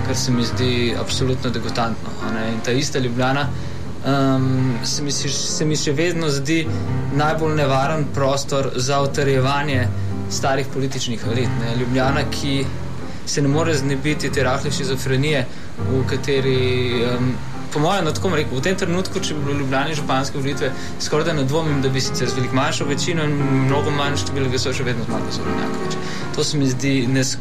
kar 0.06 0.16
se 0.16 0.32
mi 0.32 0.44
zdi 0.44 0.94
absolutno 1.00 1.50
degotantno. 1.50 2.08
In 2.52 2.60
ta 2.64 2.70
ista 2.70 2.98
Ljubljana 2.98 3.48
um, 4.06 4.74
se, 4.84 5.02
mi, 5.02 5.12
se 5.12 5.64
mi 5.64 5.76
še 5.76 5.92
vedno 5.92 6.30
zdi 6.30 6.66
najbolj 7.16 7.54
nevaren 7.56 8.04
prostor 8.14 8.70
za 8.76 9.00
utrjevanje 9.02 9.88
starih 10.30 10.66
političnih 10.74 11.24
elit. 11.32 11.50
Ne? 11.60 11.76
Ljubljana, 11.80 12.24
ki 12.30 12.64
se 13.26 13.42
ne 13.42 13.48
more 13.48 13.74
znebiti 13.74 14.30
te 14.32 14.42
rahle 14.42 14.70
šizofrenije, 14.70 15.46
v 15.90 16.02
kateri. 16.08 16.58
Um, 17.12 17.32
Po 17.68 17.78
mojem, 17.78 18.04
no, 18.04 18.12
tako 18.16 18.30
rekel, 18.32 18.56
v 18.56 18.62
tem 18.64 18.76
trenutku, 18.80 19.20
če 19.20 19.34
bi 19.36 19.42
bili 19.44 19.58
ljubljeni 19.60 19.96
županske 19.98 20.40
volitve, 20.40 20.70
skoraj 21.04 21.26
da 21.26 21.34
ne 21.36 21.42
dvomim, 21.44 21.82
da 21.84 21.90
bi 21.92 22.00
sicer 22.00 22.30
z 22.30 22.38
veliko 22.38 22.56
manjšo 22.56 22.86
večino 22.88 23.26
in 23.28 23.34
mnogo 23.66 23.92
manj 23.92 24.16
število 24.22 24.48
glasov 24.48 24.72
še 24.78 24.86
vedno 24.86 25.04
zmagal 25.04 25.34
za 25.36 25.44
Ljubljana. 25.44 25.98
To 26.36 26.44
se 26.44 26.58
mi 26.58 26.68
zdi, 26.72 26.92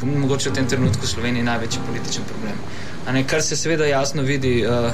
mogoče 0.04 0.50
v 0.52 0.58
tem 0.60 0.68
trenutku 0.68 1.08
v 1.08 1.12
Sloveniji 1.14 1.48
največji 1.48 1.86
političen 1.88 2.28
problem. 2.28 2.60
Ne, 3.16 3.24
kar 3.24 3.42
se 3.42 3.56
seveda 3.56 3.88
jasno 3.88 4.28
vidi 4.28 4.58
uh, 4.68 4.92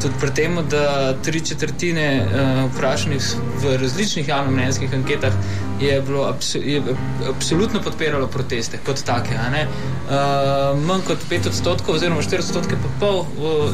Tudi 0.00 0.14
pri 0.20 0.30
tem, 0.34 0.58
da 0.70 1.12
tri 1.22 1.40
četrtine 1.40 2.06
uh, 2.22 2.70
vprašanih 2.72 3.22
v 3.62 3.76
različnih 3.82 4.28
javnomnenjskih 4.28 4.94
anketah 4.94 5.32
je 5.80 6.00
bilo 6.02 6.24
abso 6.28 6.58
je 6.58 6.82
absolutno 7.28 7.80
podpiralo 7.82 8.26
proteste 8.26 8.78
kot 8.86 9.02
take. 9.04 9.34
Uh, 9.34 10.78
manj 10.86 11.04
kot 11.06 11.18
5 11.30 11.48
odstotkov, 11.48 11.94
oziroma 11.94 12.22
4 12.22 12.38
odstotke, 12.38 12.76
pa 12.82 12.88
pol, 13.00 13.24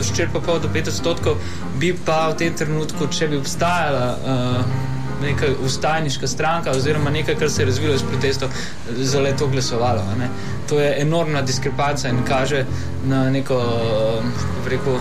4 0.03 0.29
pa 0.33 0.41
pol 0.41 0.61
do 0.61 0.69
5 0.75 0.89
odstotkov, 0.89 1.39
bi 1.79 1.95
pa 2.07 2.29
v 2.31 2.37
tem 2.43 2.55
trenutku, 2.55 3.09
če 3.11 3.29
bi 3.29 3.43
obstajala. 3.43 4.13
Uh, 4.25 4.93
neka 5.23 5.47
ustajniška 5.65 6.27
stranka 6.27 6.71
oziroma 6.71 7.11
nekaj, 7.11 7.35
kar 7.35 7.51
se 7.51 7.63
je 7.63 7.67
razvilo 7.67 7.95
iz 7.95 8.03
protestov, 8.03 8.49
za 8.97 9.21
le 9.21 9.37
to 9.37 9.47
glasovalo. 9.47 10.03
To 10.69 10.81
je 10.81 10.95
enormna 11.01 11.43
diskrepanca 11.43 12.09
in 12.09 12.21
kaže 12.29 12.67
na 13.05 13.31
neko 13.31 13.63
rekel, 14.69 14.99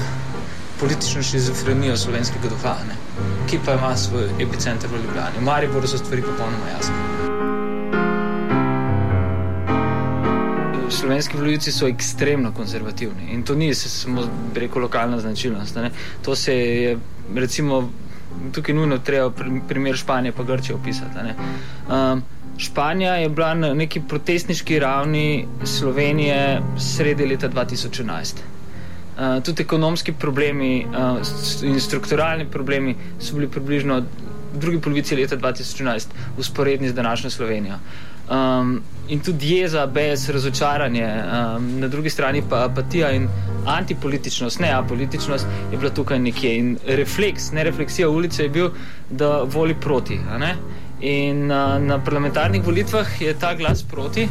politično 0.85 1.23
šizofrenijo 1.23 1.97
slovenskega 1.97 2.49
duha, 2.49 2.75
ne. 2.87 2.95
ki 3.49 3.57
pa 3.65 3.73
ima 3.73 3.95
svoj 3.97 4.27
epicenter 4.39 4.89
v 4.89 4.99
Ljubljani. 5.01 5.39
V 5.39 5.43
Mariboru 5.43 5.87
so 5.87 5.97
stvari 5.97 6.21
popolnoma 6.21 6.67
jasne. 6.69 6.95
Slovenski 10.89 11.37
voljivci 11.37 11.71
so 11.71 11.87
ekstremno 11.87 12.51
konzervativni 12.53 13.33
in 13.33 13.43
to 13.43 13.55
ni 13.55 13.73
samo 13.73 14.27
reko 14.55 14.79
lokalna 14.79 15.19
značilnost. 15.19 15.75
Ne. 15.75 15.91
To 16.21 16.35
se 16.35 16.53
je 16.53 16.97
recimo 17.35 17.89
tukaj 18.51 18.75
nujno 18.75 18.97
treba 18.97 19.31
primer 19.67 19.97
Španije 19.97 20.31
pa 20.31 20.43
Grčije 20.43 20.75
opisati. 20.75 21.17
Um, 21.89 22.23
Španija 22.57 23.15
je 23.15 23.29
bila 23.29 23.53
na 23.53 23.73
neki 23.73 24.01
protestniški 24.09 24.79
ravni 24.79 25.47
Slovenije 25.63 26.61
sredi 26.77 27.25
leta 27.25 27.49
2011. 27.49 28.54
Uh, 29.15 29.43
tudi 29.43 29.63
ekonomski 29.63 30.11
problemi 30.13 30.85
uh, 30.85 31.17
in 31.63 31.79
strukturalni 31.79 32.45
problemi 32.51 32.95
so 33.19 33.35
bili 33.35 33.47
približno 33.47 34.01
v 34.53 34.59
drugi 34.59 34.79
polovici 34.81 35.15
leta 35.15 35.37
2011 35.37 36.07
usporedni 36.37 36.89
z 36.89 36.93
današnjo 36.93 37.29
Slovenijo. 37.29 37.79
Um, 38.29 38.81
in 39.07 39.19
tudi 39.19 39.55
jeza, 39.57 39.85
brez 39.87 40.29
razočaranja, 40.29 41.09
um, 41.57 41.79
na 41.79 41.87
drugi 41.87 42.09
strani 42.09 42.43
pa 42.49 42.63
apatija 42.65 43.11
in 43.11 43.27
antipolitičnost, 43.65 44.59
ne 44.59 44.71
apolitičnost, 44.73 45.45
je 45.71 45.77
bila 45.77 45.91
tukaj 45.91 46.19
nekje. 46.19 46.57
In 46.57 46.77
refleks, 46.87 47.51
ne 47.51 47.63
refleksija 47.63 48.09
ulice 48.09 48.43
je 48.43 48.49
bil, 48.49 48.69
da 49.09 49.43
voli 49.43 49.75
proti. 49.81 50.19
In 51.01 51.51
uh, 51.51 51.81
na 51.81 51.99
parlamentarnih 52.03 52.65
volitvah 52.65 53.21
je 53.21 53.33
ta 53.39 53.53
glas 53.55 53.83
proti 53.83 54.27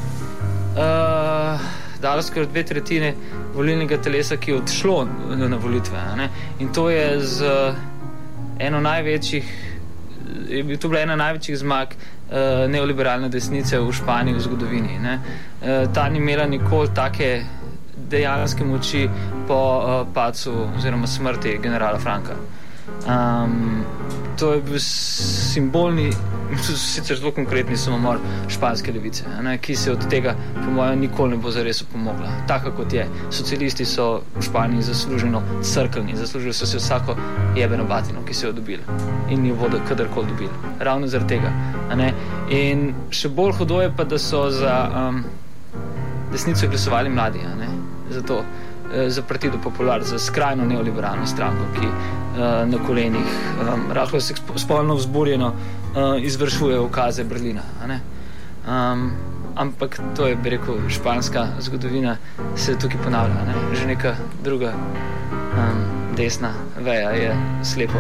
uh, 0.77 1.61
dal 2.05 2.23
skoraj 2.23 2.51
dve 2.53 2.63
tretjine 2.69 3.15
volilnega 3.55 3.99
telesa, 4.03 4.37
ki 4.37 4.51
je 4.51 4.61
odšlo 4.61 4.97
na 5.41 5.57
volitve. 5.57 6.01
In 6.61 6.73
to 6.73 6.91
je 6.93 7.21
z 7.21 7.55
eno 8.59 8.81
največjih. 8.81 9.53
Je 10.49 10.63
bil 10.63 10.79
to 10.79 10.91
ena 10.97 11.17
največjih 11.17 11.59
zmag 11.59 11.95
uh, 11.95 12.65
neoliberalne 12.69 13.29
desnice 13.29 13.79
v 13.81 13.93
Španiji 13.93 14.35
v 14.35 14.41
zgodovini. 14.41 14.99
Uh, 15.01 15.93
ta 15.95 16.09
ni 16.09 16.19
imela 16.19 16.47
nikoli 16.47 16.91
take 16.95 17.45
dejanske 18.11 18.65
moči 18.65 19.09
po 19.49 19.61
uh, 19.79 20.07
pacu 20.15 20.53
oziroma 20.77 21.07
smrti 21.07 21.59
generala 21.63 21.99
Franka. 21.99 22.37
Um, 23.09 23.85
to 24.39 24.53
je 24.53 24.61
bil 24.63 24.79
simbolni, 24.81 26.11
sicer 26.77 27.17
zelo 27.17 27.33
konkretni 27.33 27.77
samomor 27.77 28.19
španske 28.49 28.93
levice, 28.93 29.25
ne, 29.43 29.59
ki 29.59 29.77
se 29.77 29.93
od 29.93 30.09
tega, 30.11 30.35
po 30.55 30.71
mojem, 30.71 31.01
nikoli 31.01 31.37
ne 31.37 31.37
bo 31.43 31.51
zares 31.51 31.83
pomogla. 31.83 32.31
Tako 32.49 32.73
kot 32.77 32.93
je. 32.93 33.07
Socialisti 33.31 33.85
so 33.85 34.23
v 34.37 34.43
Španiji 34.43 34.83
zasluženo 34.83 35.43
crkveni, 35.63 36.17
zaslužili 36.17 36.53
so 36.55 36.67
si 36.67 36.77
vsako 36.77 37.17
jebeno 37.57 37.85
batino, 37.85 38.25
ki 38.27 38.35
so 38.35 38.47
jo 38.47 38.53
dobili 38.53 38.83
in 39.31 39.47
jo 39.47 39.55
bodo 39.55 39.81
kadarkoli 39.89 40.27
dobili. 40.29 40.51
Ravno 40.81 41.07
zaradi 41.07 41.37
tega. 41.37 41.53
In 42.51 42.93
še 43.11 43.29
bolj 43.29 43.59
hudo 43.59 43.81
je 43.83 43.93
pa, 43.97 44.05
da 44.05 44.19
so 44.19 44.51
za 44.51 44.75
um, 44.91 45.25
desnico 46.33 46.69
glasovali 46.69 47.11
mladi. 47.11 47.41
Zato 48.11 48.43
za 49.09 49.23
partido 49.23 49.59
Popular, 49.63 50.05
za 50.05 50.19
skrajno 50.19 50.65
neoliberalno 50.65 51.27
stranko, 51.27 51.65
ki 51.81 51.87
uh, 51.87 52.69
na 52.69 52.79
kolenih, 52.87 53.27
um, 53.61 53.93
rahlo 53.93 54.21
spolno 54.57 54.95
vzburjeno 54.95 55.47
uh, 55.47 56.23
izvršuje 56.23 56.79
ukaze 56.81 57.25
Berlina. 57.25 57.63
Um, 58.69 59.13
ampak 59.57 60.01
to 60.17 60.27
je, 60.27 60.37
bi 60.37 60.51
rekel, 60.51 60.89
španska 60.89 61.47
zgodovina, 61.61 62.17
se 62.57 62.79
tukaj 62.79 62.99
ponavlja. 63.05 63.45
Ne? 63.47 63.55
Že 63.77 63.87
neka 63.87 64.15
druga 64.43 64.73
um, 64.75 65.85
desna 66.17 66.53
veja 66.79 67.11
je 67.11 67.37
slepo 67.63 67.99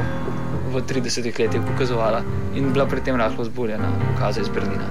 v 0.72 0.82
30-ih 0.82 1.38
letih 1.38 1.60
pokazovala 1.62 2.22
in 2.54 2.72
bila 2.72 2.86
pri 2.86 3.00
tem 3.00 3.16
rahlo 3.16 3.44
vzburjena 3.44 3.90
ukaze 4.14 4.40
iz 4.40 4.48
Berlina. 4.48 4.88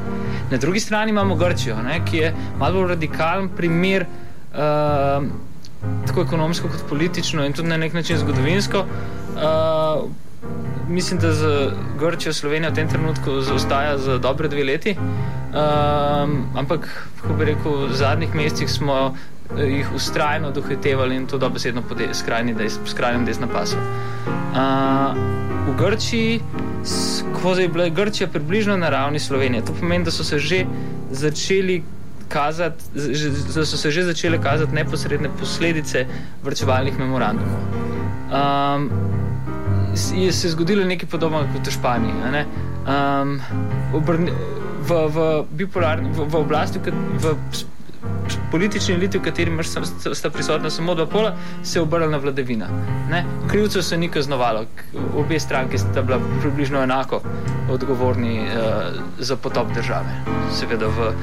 Na 0.52 0.58
drugi 0.58 0.80
strani 0.80 1.12
imamo 1.12 1.36
Grčijo, 1.36 1.82
ne? 1.82 2.02
ki 2.06 2.18
je 2.18 2.34
malo 2.58 2.80
bolj 2.80 2.96
radikalen 2.96 3.50
primer. 3.50 4.06
Uh, 4.54 5.52
tako 6.08 6.22
ekonomsko 6.22 6.68
kot 6.68 6.84
politično 6.90 7.46
in 7.46 7.54
tudi 7.54 7.70
na 7.70 7.78
nek 7.78 7.94
način 7.94 8.18
zgodovinsko. 8.18 8.86
Uh, 9.36 10.10
mislim, 10.90 11.20
da 11.20 11.32
za 11.34 11.72
Grčijo 12.00 12.34
Slovenija 12.34 12.70
v 12.70 12.76
tem 12.76 12.90
trenutku 12.90 13.42
zaostaja 13.42 13.98
za 13.98 14.18
dobre 14.18 14.48
dve 14.48 14.64
leti. 14.64 14.96
Um, 14.98 16.46
ampak, 16.56 16.90
kako 17.22 17.34
bi 17.34 17.46
rekel, 17.46 17.72
v 17.88 17.94
zadnjih 17.94 18.36
mesecih 18.36 18.70
smo 18.72 19.14
eh, 19.58 19.64
jih 19.64 19.92
ustrajno 19.96 20.52
dohitevali 20.52 21.16
in 21.16 21.28
to 21.28 21.38
dobesedno 21.38 21.82
po 21.82 21.96
skrajni 22.14 22.54
des, 22.54 22.80
skrajnem 22.86 23.26
desnem 23.26 23.50
pasu. 23.50 23.78
Uh, 23.78 25.18
v 25.68 25.76
Grčiji, 25.78 26.42
ko 27.42 27.54
je 27.56 27.68
bila 27.68 27.90
Grčija 27.90 28.28
približno 28.28 28.78
na 28.78 28.90
ravni 28.90 29.20
Slovenije, 29.20 29.66
to 29.66 29.74
pomeni, 29.80 30.04
da 30.04 30.12
so 30.12 30.24
se 30.24 30.40
že 30.40 30.66
začeli 31.12 31.84
kazati, 32.30 32.84
da 33.56 33.66
so 33.66 33.78
se 33.78 33.92
že 33.92 34.04
začele 34.04 34.38
kazati 34.42 34.76
neposredne 34.76 35.30
posledice 35.40 36.06
vrčevalnih 36.44 37.00
memorandumov. 37.00 37.60
Um, 38.34 38.90
je 40.16 40.32
se 40.34 40.50
zgodilo 40.50 40.86
nekaj 40.86 41.10
podobnega 41.10 41.54
kot 41.54 41.68
v 41.68 41.72
Španiji. 41.72 42.46
Um, 42.88 43.40
v, 44.84 45.08
v, 45.08 45.46
bipolarni, 45.52 46.10
v, 46.12 46.26
v 46.28 46.36
oblasti, 46.36 46.80
v 46.80 47.36
politični 48.52 48.96
eliti, 48.96 49.18
v 49.18 49.22
kateri 49.22 49.52
sta 50.14 50.30
prisotna 50.30 50.70
samo 50.70 50.96
dva 50.96 51.06
pola, 51.06 51.36
se 51.64 51.80
je 51.80 51.84
obrnila 51.84 52.18
vladavina. 52.18 52.68
Krivcev 53.48 53.82
se 53.82 53.98
ni 53.98 54.10
kaznovalo, 54.10 54.66
obe 55.18 55.40
stranki 55.40 55.78
sta 55.78 56.02
bila 56.02 56.20
približno 56.42 56.84
enako 56.84 57.22
odgovorni 57.72 58.40
uh, 58.40 58.48
za 59.20 59.36
potop 59.36 59.74
države, 59.74 60.14
seveda 60.52 60.88
v 60.88 61.14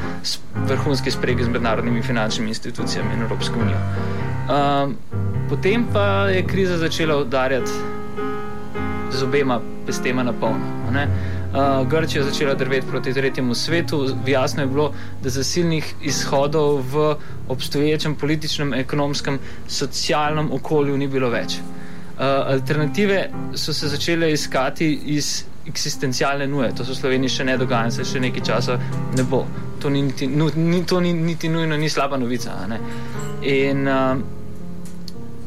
vrhunski 0.68 1.10
spregi 1.10 1.44
z 1.44 1.48
mednarodnimi 1.48 2.02
finančnimi 2.02 2.48
institucijami 2.48 3.14
in 3.14 3.22
Evropsko 3.22 3.60
unijo. 3.60 3.78
Um, 4.50 4.96
potem 5.48 5.86
pa 5.92 6.28
je 6.28 6.46
kriza 6.46 6.78
začela 6.78 7.16
udarjati 7.16 7.70
z 9.10 9.22
obema 9.22 9.60
pestema 9.86 10.22
na 10.22 10.32
polno. 10.32 10.80
Uh, 11.50 11.88
Grčija 11.88 12.24
začela 12.24 12.54
drveti 12.54 12.86
proti 12.86 13.12
tretjemu 13.12 13.54
svetu. 13.54 14.06
Jasno 14.26 14.62
je 14.62 14.66
bilo, 14.66 14.92
da 15.22 15.30
zasilnih 15.30 15.94
izhodov 16.02 16.82
v 16.92 17.16
obstoječem 17.48 18.14
političnem, 18.14 18.74
ekonomskem, 18.74 19.38
socialnem 19.68 20.52
okolju 20.52 20.96
ni 20.96 21.08
bilo 21.08 21.28
več. 21.28 21.58
Uh, 21.58 22.24
alternative 22.24 23.30
so 23.54 23.74
se 23.74 23.88
začele 23.88 24.32
iskati 24.32 24.92
iz 25.04 25.44
eksistencialne 25.66 26.46
nuje. 26.46 26.70
To 26.74 26.84
se 26.84 26.92
v 26.92 26.96
Sloveniji 26.96 27.34
še 27.36 27.44
ne 27.44 27.58
dogaja 27.58 27.90
in 27.90 27.98
se 27.98 28.04
še 28.04 28.20
nekaj 28.20 28.46
časa 28.46 28.78
ne 29.16 29.24
bo. 29.24 29.42
To 29.82 29.90
ni 29.90 30.02
niti, 30.02 30.26
nu, 30.26 30.50
ni, 30.54 30.84
to 30.86 31.00
ni, 31.00 31.12
niti 31.12 31.48
nujno 31.48 31.76
ni 31.76 31.90
slaba 31.90 32.16
novica. 32.16 32.54
In 33.42 33.88
uh, 33.88 34.22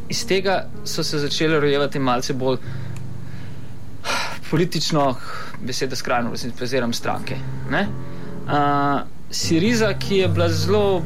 iz 0.10 0.26
tega 0.28 0.66
so 0.84 1.04
se 1.04 1.20
začele 1.20 1.60
rojevati 1.60 2.00
malce 2.00 2.34
bolj 2.34 2.60
politično 4.54 5.16
besedo 5.66 5.96
skrajno, 5.96 6.32
preziram 6.58 6.94
stranke. 6.94 7.36
Uh, 7.74 9.02
Siriza, 9.34 9.94
ki 9.98 10.18
je 10.18 10.28
bila 10.28 10.50
zelo, 10.50 11.02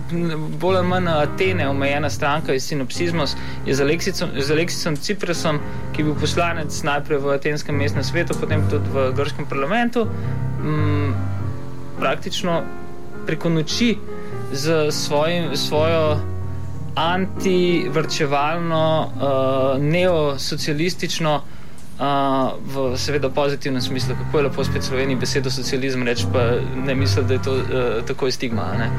bolj 0.60 0.78
ali 0.78 0.88
manj 0.88 1.08
Atene, 1.08 1.70
omejena 1.70 2.10
stranka 2.10 2.54
iz 2.54 2.66
sinopsizmos, 2.68 3.38
je 3.66 3.76
z 3.76 4.52
Aleksisom 4.52 4.98
Ciprasom, 5.00 5.60
ki 5.96 6.02
je 6.02 6.06
bil 6.10 6.16
poslanec 6.20 6.82
najprej 6.84 7.24
v 7.24 7.36
Atenskem 7.38 7.80
mestnem 7.80 8.04
svetu, 8.04 8.36
potem 8.36 8.68
tudi 8.68 8.92
v 8.92 9.14
grškem 9.16 9.48
parlamentu, 9.48 10.04
m, 10.60 11.16
praktično 12.02 12.64
preko 13.26 13.50
noči 13.50 13.96
z 14.52 14.92
svojim, 14.92 15.56
svojo 15.56 16.20
antivrčevalno, 17.00 18.88
uh, 19.08 19.12
neosocialistično 19.84 21.42
v 22.00 22.98
seveda 22.98 23.30
pozitivnem 23.30 23.82
smislu, 23.82 24.16
kako 24.16 24.38
je 24.38 24.44
lepo 24.44 24.64
spet 24.64 24.84
Sloveniji 24.84 25.18
besedo 25.18 25.50
socializem 25.52 26.04
reči, 26.04 26.26
pa 26.34 26.52
ne 26.86 26.96
mislim, 26.96 27.28
da 27.28 27.34
je 27.34 27.42
to 27.42 27.54
uh, 27.54 27.64
tako 28.08 28.32
stigma. 28.32 28.74
Ne, 28.78 28.90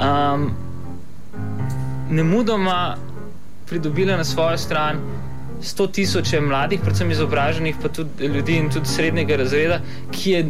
um, 0.00 0.50
ne 2.10 2.24
mudoma 2.24 2.96
pridobila 3.68 4.16
na 4.16 4.24
svojo 4.24 4.58
stran 4.58 4.96
sto 5.62 5.86
tisoče 5.86 6.40
mladih, 6.40 6.80
predvsem 6.80 7.10
izobraženih, 7.10 7.76
pa 7.82 7.88
tudi 7.88 8.26
ljudi 8.26 8.56
in 8.56 8.70
tudi 8.70 8.88
srednjega 8.88 9.36
razreda, 9.36 9.80
ki 10.10 10.30
je 10.30 10.44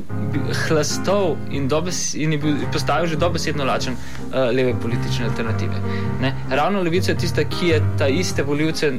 hlastov 0.68 1.36
in, 1.50 1.68
dobes, 1.68 2.14
in 2.14 2.32
je 2.32 2.38
bil 2.38 2.56
postavil 2.72 3.08
že 3.08 3.16
dobesedno 3.16 3.64
lačen 3.64 3.94
uh, 3.94 4.34
leve 4.52 4.74
politične 4.82 5.24
alternative. 5.24 5.80
Ne? 6.20 6.34
Ravno 6.50 6.82
levica 6.82 7.12
je 7.12 7.18
tista, 7.18 7.44
ki 7.44 7.68
je 7.68 7.82
ta 7.98 8.08
iste 8.08 8.42
voljivce 8.42 8.92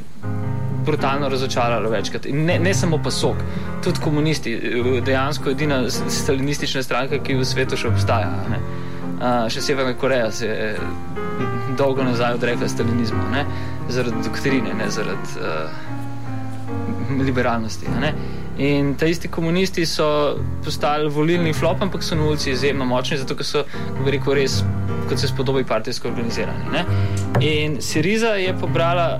brutalno 0.90 1.30
razočarala 1.30 1.90
večkrat. 1.90 2.26
In 2.26 2.46
ne, 2.46 2.58
ne 2.60 2.74
samo 2.74 2.98
pa 3.04 3.12
sok, 3.12 3.44
tudi 3.84 4.02
komunisti, 4.04 4.56
dejansko 5.06 5.54
edina 5.54 5.84
stalinistična 5.90 6.84
stranka, 6.84 7.22
ki 7.24 7.38
v 7.38 7.46
svetu 7.46 7.78
še 7.78 7.92
obstaja. 7.94 8.32
Uh, 9.20 9.46
še 9.52 9.62
Severna 9.62 9.94
Koreja 10.00 10.32
se 10.32 10.48
je 10.48 10.70
dolgo 11.78 12.04
nazaj 12.04 12.40
odrekla 12.40 12.68
stalinizmu, 12.72 13.30
ne? 13.34 13.46
zaradi 13.90 14.24
doktrine, 14.26 14.74
ne 14.80 14.90
zaradi 14.92 15.40
uh, 15.42 15.90
liberalnosti. 17.22 17.90
Ne? 18.02 18.14
In 18.60 18.96
ta 19.00 19.08
isti 19.08 19.28
komunisti 19.32 19.86
so 19.86 20.38
postali 20.66 21.10
volilni 21.10 21.54
flop, 21.54 21.82
ampak 21.82 22.04
so 22.04 22.16
na 22.16 22.28
ulici 22.28 22.52
izjemno 22.52 22.86
močni, 22.86 23.18
zato 23.18 23.38
so, 23.44 23.64
kako 23.98 24.16
rekel, 24.16 24.36
res, 24.42 24.60
kot 25.10 25.20
se 25.20 25.30
spodobi, 25.32 25.64
partijsko 25.64 26.10
organizirani. 26.12 26.72
Ne? 26.74 26.86
In 27.46 27.78
Siriza 27.82 28.36
je 28.40 28.56
pobrala 28.60 29.20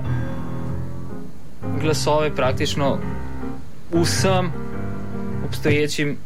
glasove 1.80 2.34
praktično 2.36 2.98
vsem 3.92 4.52
obstoječim, 5.46 6.16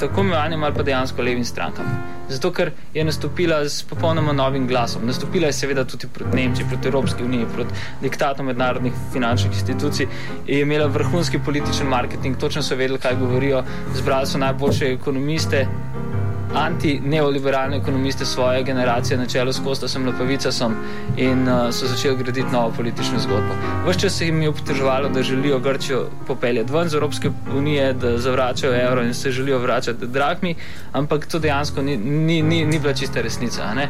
tako 0.00 0.20
imenovanim 0.20 0.64
ali 0.64 0.74
pa 0.74 0.82
dejansko 0.82 1.22
levim 1.22 1.44
strankam. 1.44 2.16
Zato, 2.28 2.50
ker 2.50 2.70
je 2.94 3.04
nastopila 3.04 3.60
s 3.68 3.82
popolnoma 3.86 4.32
novim 4.32 4.66
glasom. 4.66 5.06
Nastopila 5.06 5.46
je 5.46 5.52
seveda 5.52 5.84
tudi 5.84 6.08
proti 6.14 6.36
Nemčiji, 6.36 6.66
proti 6.68 6.88
Evropski 6.88 7.24
uniji, 7.24 7.46
proti 7.54 7.74
diktatom 8.02 8.46
mednarodnih 8.46 8.92
finančnih 9.12 9.52
institucij. 9.52 10.06
Je 10.46 10.60
imela 10.60 10.86
vrhunski 10.86 11.38
političen 11.38 11.86
marketing, 11.86 12.36
točno 12.36 12.62
so 12.62 12.74
vedeli, 12.74 12.98
kaj 12.98 13.16
govorijo. 13.16 13.62
Zbrali 13.94 14.26
so 14.26 14.38
najboljše 14.38 14.92
ekonomiste, 14.92 15.66
anti-neoliberalne 16.56 17.76
ekonomiste 17.76 18.24
svoje 18.24 18.62
generacije, 18.62 19.18
na 19.18 19.26
čelu 19.26 19.52
s 19.52 19.60
Kostasom 19.64 20.06
Lepavicom, 20.06 20.74
in 21.16 21.48
uh, 21.48 21.68
so 21.70 21.86
začeli 21.86 22.16
graditi 22.16 22.52
novo 22.52 22.72
politično 22.76 23.18
zgodbo. 23.18 23.54
Vse 23.86 24.00
čas 24.00 24.16
se 24.16 24.26
jim 24.26 24.42
je 24.42 24.48
obtoževalo, 24.48 25.08
da 25.08 25.22
želijo 25.22 25.58
Grčijo 25.58 26.06
popeljati 26.26 26.72
ven 26.72 26.86
iz 26.86 26.94
Evropske 26.94 27.30
unije, 27.56 27.92
da 27.92 28.18
zavračajo 28.18 28.74
evro 28.74 29.02
in 29.02 29.14
se 29.14 29.30
želijo 29.30 29.58
vračati 29.58 30.06
drahmi, 30.06 30.54
ampak 30.92 31.26
to 31.26 31.38
dejansko 31.38 31.82
ni, 31.82 31.96
ni, 31.96 32.42
ni, 32.42 32.64
ni 32.64 32.78
bila 32.78 32.94
čista 32.94 33.20
resnica. 33.20 33.74
Ne? 33.74 33.88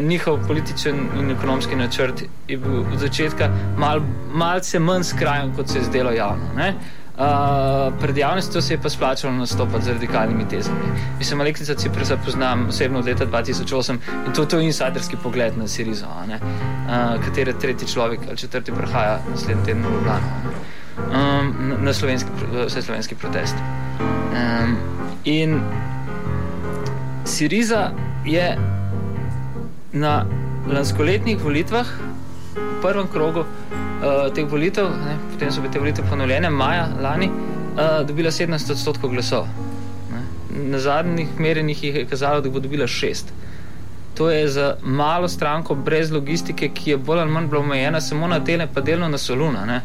Njihov 0.00 0.46
političen 0.46 0.96
in 1.18 1.30
ekonomski 1.30 1.76
načrt 1.76 2.22
je 2.48 2.56
bil 2.56 2.80
od 2.80 2.98
začetka 2.98 3.50
mal, 3.78 4.00
malce 4.32 4.78
manj 4.78 5.02
skrajen, 5.02 5.52
kot 5.56 5.68
se 5.68 5.78
je 5.78 5.84
zdelo 5.84 6.10
javno. 6.10 6.52
Ne? 6.56 6.74
Uh, 7.16 7.94
pred 8.00 8.16
javnostjo 8.16 8.60
se 8.62 8.74
je 8.74 8.80
pa 8.82 8.88
splačalo 8.88 9.32
nastopati 9.32 9.84
z 9.84 9.88
radikalnimi 9.88 10.48
tezami. 10.48 10.84
Mislim, 11.18 11.40
Aleksica 11.40 11.74
Ciprasa 11.74 12.16
poznam 12.16 12.66
osebno 12.68 12.98
od 12.98 13.06
leta 13.06 13.26
2008 13.26 13.96
in 14.26 14.32
to, 14.32 14.44
to 14.44 14.58
je 14.58 14.66
insiderski 14.66 15.16
pogled 15.22 15.58
na 15.58 15.68
Sirizo, 15.68 16.06
uh, 16.06 17.24
katere 17.24 17.52
tretji 17.52 17.88
človek 17.88 18.20
ali 18.28 18.36
četrti 18.36 18.72
prihaja 18.72 19.18
naslednji 19.30 19.64
teden 19.64 19.82
v 19.82 19.92
Ljubljano 19.92 20.46
um, 20.98 21.74
na 21.80 21.92
slovenski, 21.92 22.30
vse 22.66 22.82
slovenski 22.82 23.14
protest. 23.14 23.54
Um, 24.00 24.76
in 25.24 25.60
Siriza 27.24 27.90
je 28.24 28.58
na 29.92 30.26
lanskoletnih 30.68 31.44
volitvah, 31.44 31.86
v 32.56 32.82
prvem 32.82 33.08
krogu, 33.08 33.44
uh, 34.02 34.34
teh 34.34 34.44
volitev, 34.44 34.90
ne, 34.90 35.16
potem 35.32 35.50
so 35.52 35.60
bile 35.60 35.72
te 35.72 35.80
volitve 35.80 36.04
ponovljene, 36.10 36.50
maja 36.50 36.86
lani, 37.02 37.28
uh, 37.30 38.00
dobila 38.06 38.30
17 38.30 38.72
odstotkov 38.72 39.10
glasov. 39.10 39.48
Ne. 40.12 40.22
Na 40.70 40.78
zadnjih 40.78 41.38
merjenjih 41.40 41.84
je 41.84 42.06
kazalo, 42.10 42.40
da 42.40 42.50
bo 42.50 42.60
dobila 42.60 42.86
6. 42.86 43.32
To 44.16 44.30
je 44.30 44.48
za 44.48 44.74
malo 44.82 45.28
stranko 45.28 45.74
brez 45.74 46.10
logistike, 46.12 46.68
ki 46.68 46.90
je 46.90 46.96
bolj 46.96 47.20
ali 47.20 47.30
manj 47.30 47.48
bila 47.52 47.60
omejena 47.60 48.00
samo 48.00 48.28
na 48.28 48.40
tele, 48.44 48.68
pa 48.74 48.80
delno 48.80 49.08
na 49.08 49.18
soluna, 49.18 49.64
ne, 49.66 49.80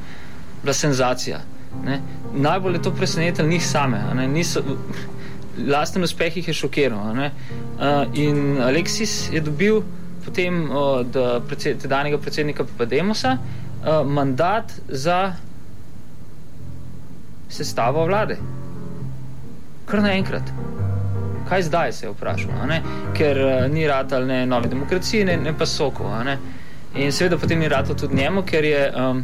bila 0.62 0.74
senzacija. 0.74 1.42
Ne. 1.86 2.02
Najbolj 2.34 2.76
je 2.76 2.82
to 2.82 2.92
presenetilo 2.92 3.48
njih 3.48 3.66
same. 3.68 4.00
Niso, 4.28 4.62
lasten 5.68 6.04
uspeh 6.04 6.38
jih 6.38 6.48
je 6.48 6.54
šokiral. 6.54 7.00
Uh, 7.00 7.28
in 8.14 8.62
Aleksis 8.62 9.34
je 9.34 9.42
dobil 9.42 9.82
potem 10.26 10.72
od 10.72 11.16
predsed, 11.48 11.82
tedanjega 11.82 12.18
predsednika 12.18 12.64
Papademosa 12.64 13.32
uh, 13.32 13.61
mandat 14.06 14.72
za 14.88 15.34
sestavo 17.50 18.06
vlade. 18.06 18.38
Kar 19.86 20.02
naenkrat. 20.02 20.52
Kaj 21.50 21.64
zdaj 21.68 21.92
se 21.92 22.06
je 22.06 22.12
vprašal? 22.12 22.52
Ker 23.14 23.38
uh, 23.38 23.72
ni 23.74 23.88
rad 23.88 24.14
ali 24.14 24.26
ne 24.28 24.46
nove 24.46 24.70
demokracije, 24.70 25.26
ne, 25.26 25.38
ne 25.38 25.54
pa 25.58 25.66
soko. 25.66 26.08
Ne? 26.24 26.38
In 26.96 27.12
seveda 27.12 27.38
potem 27.38 27.60
ni 27.60 27.68
rad 27.68 27.92
tudi 27.98 28.16
njemu, 28.16 28.44
ker 28.48 28.66
je 28.66 28.94
um, 28.96 29.24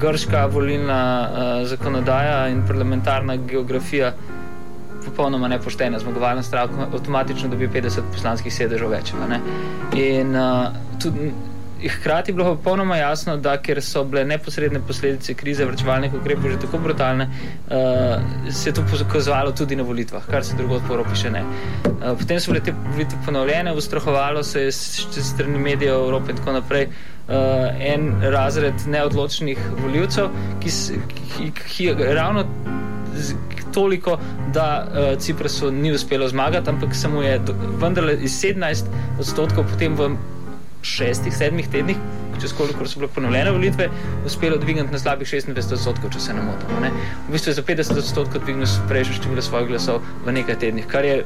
grška 0.00 0.46
volilna 0.46 1.02
uh, 1.28 1.68
zakonodaja 1.68 2.48
in 2.48 2.64
parlamentarna 2.66 3.36
geografija 3.36 4.12
popolnoma 5.04 5.48
nepoštena. 5.48 5.98
Zmagovalna 5.98 6.42
stranka 6.42 6.88
avtomatično 6.94 7.48
dobi 7.48 7.68
50 7.68 8.12
poslanskih 8.12 8.54
sedežev 8.54 8.90
več. 8.92 9.12
In 9.96 10.36
uh, 10.36 10.66
tudi 11.00 11.32
Hkrati 11.86 12.30
je 12.30 12.34
bilo 12.34 12.56
popolnoma 12.56 12.96
jasno, 12.96 13.36
da 13.36 13.56
ker 13.62 13.82
so 13.82 14.02
bile 14.04 14.24
neposredne 14.24 14.80
posledice 14.86 15.34
krize 15.34 15.64
vrčevalnih 15.64 16.14
ukrepov 16.14 16.50
že 16.50 16.58
tako 16.64 16.78
brutalne, 16.78 17.28
uh, 17.28 18.52
se 18.52 18.70
je 18.70 18.74
to 18.74 18.82
pokazalo 18.90 19.52
tudi 19.52 19.76
na 19.76 19.82
volitvah, 19.82 20.26
kar 20.30 20.44
se 20.44 20.56
drugod 20.56 20.82
po 20.88 20.94
Evropi 20.94 21.16
še 21.16 21.30
ne. 21.30 21.44
Uh, 21.84 22.16
potem 22.18 22.40
so 22.40 22.50
bile 22.50 22.64
te 22.64 22.74
volitve 22.92 23.18
ponovljene, 23.26 23.72
ustrahovalo 23.72 24.42
se 24.42 24.62
je 24.62 24.72
strani 24.72 25.58
medijev 25.58 25.94
Evrope 25.94 26.32
in 26.32 26.36
tako 26.36 26.52
naprej. 26.58 26.88
Uh, 27.28 27.34
en 27.84 28.22
razred 28.22 28.86
neodločnih 28.88 29.58
voljivcev, 29.82 30.30
ki, 30.62 30.70
ki, 31.36 31.50
ki 31.60 31.84
je 31.84 32.14
ravno 32.16 32.46
toliko, 33.74 34.16
da 34.54 34.66
uh, 34.88 35.18
Ciprasu 35.20 35.70
ni 35.70 35.92
uspelo 35.92 36.28
zmagati, 36.28 36.70
ampak 36.70 36.94
samo 36.96 37.22
je 37.22 37.40
vendarle 37.80 38.16
iz 38.22 38.40
17 38.42 38.88
odstotkov 39.20 39.68
potem 39.68 39.94
v 39.94 40.16
šestih, 40.82 41.34
sedmih 41.36 41.68
tednih, 41.68 41.96
čez 42.40 42.52
koliko 42.52 42.86
so 42.86 43.00
bile 43.00 43.10
ponovljene 43.14 43.50
volitve, 43.50 43.88
uspelo 44.26 44.56
dvigniti 44.56 44.92
na 44.92 44.98
slabih 44.98 45.28
26 45.28 45.72
odstotkov, 45.74 46.12
če 46.14 46.20
se 46.20 46.34
ne 46.34 46.42
motim. 46.42 46.82
Ne? 46.82 46.90
V 47.28 47.34
bistvu 47.34 47.50
je 47.50 47.58
za 47.58 47.62
50 47.62 47.98
odstotkov 47.98 48.44
dvignil 48.44 48.66
prejšnjo 48.88 49.18
število 49.18 49.42
svojih 49.42 49.68
glasov 49.68 50.02
v 50.26 50.34
nekaj 50.38 50.58
tednih, 50.64 50.86
kar 50.86 51.04
je 51.04 51.24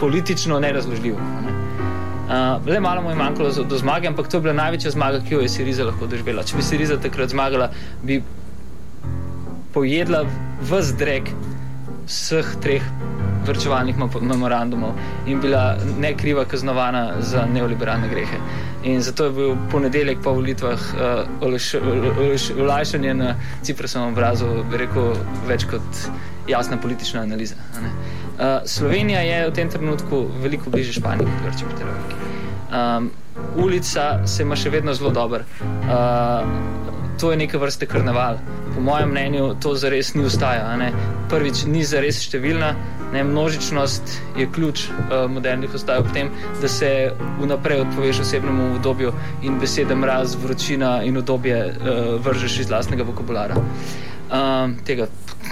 politično 0.00 0.60
nerazložljivo. 0.60 1.18
Ne? 1.18 1.56
Uh, 2.30 2.66
le 2.66 2.80
malo 2.80 3.02
mu 3.02 3.10
je 3.10 3.16
manjkalo 3.18 3.64
do 3.64 3.78
zmage, 3.78 4.06
ampak 4.08 4.28
to 4.28 4.38
je 4.38 4.40
bila 4.40 4.54
največja 4.54 4.94
zmaga, 4.94 5.18
ki 5.26 5.34
jo 5.34 5.40
je 5.42 5.48
Siriza 5.50 5.84
lahko 5.84 6.06
doživela. 6.06 6.44
Če 6.46 6.60
bi 6.60 6.62
Siriza 6.62 7.00
takrat 7.02 7.34
zmagala, 7.34 7.72
bi 8.06 8.20
pojedla 9.74 10.22
v 10.62 10.82
zdrek 10.82 11.32
vseh 12.06 12.54
treh 12.62 12.86
vrčevalnih 13.46 13.96
memorandumov 14.20 14.92
in 15.26 15.40
bila 15.40 15.76
nekriva 15.98 16.44
kaznovana 16.44 17.20
za 17.20 17.46
neoliberalne 17.46 18.08
grehe. 18.08 18.40
In 18.84 19.02
zato 19.02 19.24
je 19.24 19.30
bil 19.30 19.56
ponedeljek 19.70 20.22
po 20.24 20.32
volitvah 20.32 20.80
uh, 21.40 22.60
olajšanje 22.60 23.14
na 23.14 23.34
Ciprasovem 23.62 24.12
obrazu, 24.12 24.46
bi 24.70 24.76
rekel, 24.84 25.16
več 25.48 25.64
kot 25.68 26.04
jasna 26.48 26.76
politična 26.76 27.22
analiza. 27.22 27.54
Uh, 27.76 28.64
Slovenija 28.64 29.20
je 29.20 29.48
v 29.50 29.54
tem 29.54 29.70
trenutku 29.70 30.26
veliko 30.42 30.70
bliže 30.70 30.92
Španiji 30.92 31.28
kot 31.28 31.44
Grčiji 31.44 31.68
pri 31.68 31.76
teroviki. 31.76 32.14
Um, 32.70 33.10
ulica 33.56 34.26
se 34.26 34.42
ima 34.42 34.56
še 34.56 34.70
vedno 34.70 34.94
zelo 34.94 35.10
dobro. 35.10 35.44
Uh, 35.60 36.80
to 37.20 37.30
je 37.30 37.36
neke 37.36 37.58
vrste 37.58 37.86
karneval. 37.86 38.38
Po 38.74 38.80
mojem 38.80 39.10
mnenju 39.10 39.54
to 39.60 39.74
zares 39.74 40.14
ni 40.14 40.24
ustaja. 40.24 40.92
Prvič, 41.28 41.64
ni 41.66 41.84
zares 41.84 42.22
številna, 42.24 42.72
Ne, 43.12 43.24
množičnost 43.24 44.02
je 44.38 44.46
ključ 44.54 44.84
uh, 44.88 45.30
modernih 45.30 45.74
ostaj 45.74 45.98
v 46.06 46.12
tem, 46.14 46.28
da 46.60 46.68
se 46.68 47.12
vnaprej 47.40 47.80
odpoveš 47.80 48.20
osebnemu 48.20 48.74
obdobju 48.76 49.12
in 49.42 49.58
besede 49.58 49.94
mraz, 49.94 50.36
vročina 50.42 51.02
in 51.02 51.16
obdobje 51.16 51.64
uh, 51.66 52.24
vržeš 52.24 52.60
iz 52.60 52.70
vlastnega 52.70 53.02
vokabulara. 53.02 53.56
Um, 54.30 54.76
tega 54.86 55.08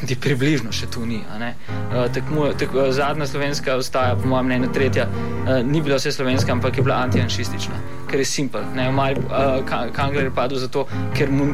ti 0.06 0.14
približno 0.14 0.70
še 0.72 0.86
tu 0.86 1.02
ni. 1.06 1.18
Uh, 1.18 2.04
tekmuje, 2.14 2.52
tek, 2.60 2.74
uh, 2.76 2.92
zadnja 2.94 3.26
slovenska 3.26 3.74
ostaja, 3.74 4.14
po 4.14 4.30
mojem 4.30 4.46
mnenju, 4.46 4.70
tretja, 4.74 5.08
uh, 5.08 5.58
ni 5.66 5.82
bila 5.82 5.98
vse 5.98 6.12
slovenska, 6.14 6.52
ampak 6.54 6.78
je 6.78 6.86
bila 6.86 7.00
antijanšistična, 7.08 7.80
ker 8.10 8.22
je 8.22 8.28
simpel. 8.28 8.62
Uh, 8.62 9.58
Kangler 9.96 10.30
je 10.30 10.34
padel 10.34 10.62
zato, 10.62 10.86
ker, 11.16 11.34
mu, 11.34 11.50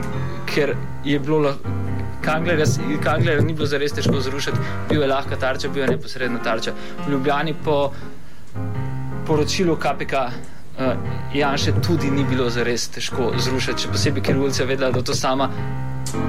ker 0.52 0.76
je 1.04 1.18
bilo 1.18 1.40
lahko. 1.48 1.80
Kangler 2.24 3.44
ni 3.44 3.52
bilo 3.52 3.66
zares 3.66 3.92
težko 3.92 4.20
zrušiti, 4.20 4.58
bil 4.88 5.02
je 5.02 5.08
lahka 5.08 5.36
tarča, 5.36 5.68
bil 5.68 5.84
je 5.84 5.94
neposredna 5.94 6.42
tarča. 6.42 6.72
V 7.06 7.12
Ljubljani 7.12 7.54
po 7.64 7.92
poročilu 9.26 9.76
KPK 9.76 10.12
uh, 10.12 10.92
Janše 11.34 11.72
tudi 11.86 12.10
ni 12.10 12.24
bilo 12.24 12.50
zares 12.50 12.88
težko 12.88 13.32
zrušiti, 13.38 13.86
še 13.86 13.96
posebej, 13.96 14.22
ker 14.22 14.38
ulica 14.38 14.64
vedela, 14.68 14.92
da 14.92 15.02
to 15.02 15.14
sama 15.14 15.50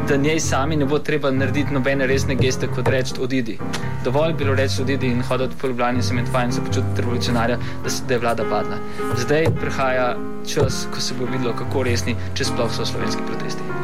da 0.07 0.15
njej 0.15 0.39
sami 0.39 0.75
ne 0.75 0.85
bo 0.85 0.99
treba 0.99 1.31
narediti 1.31 1.73
nobene 1.73 2.07
resne 2.07 2.35
geste, 2.35 2.67
kot 2.67 2.87
reči: 2.87 3.13
odidi. 3.19 3.57
Dovolj 4.03 4.29
je 4.29 4.33
bilo 4.33 4.55
reči: 4.55 4.81
odidi 4.81 5.07
in 5.07 5.23
hoditi 5.23 5.55
po 5.61 5.67
Ljubljani, 5.67 6.03
se 6.03 6.13
med 6.13 6.27
fajn, 6.31 6.51
se 6.51 6.61
počutiti 6.61 7.01
revolucionarja, 7.01 7.57
da, 7.83 7.89
se, 7.89 8.03
da 8.07 8.13
je 8.13 8.19
vlada 8.19 8.43
padla. 8.49 8.77
Zdaj 9.17 9.45
prihaja 9.61 10.15
čas, 10.53 10.87
ko 10.93 11.01
se 11.01 11.13
bo 11.19 11.25
videlo, 11.31 11.53
kako 11.53 11.83
resni, 11.83 12.15
če 12.33 12.45
sploh 12.45 12.71
so 12.73 12.85
slovenski 12.85 13.21
protesti. 13.27 13.74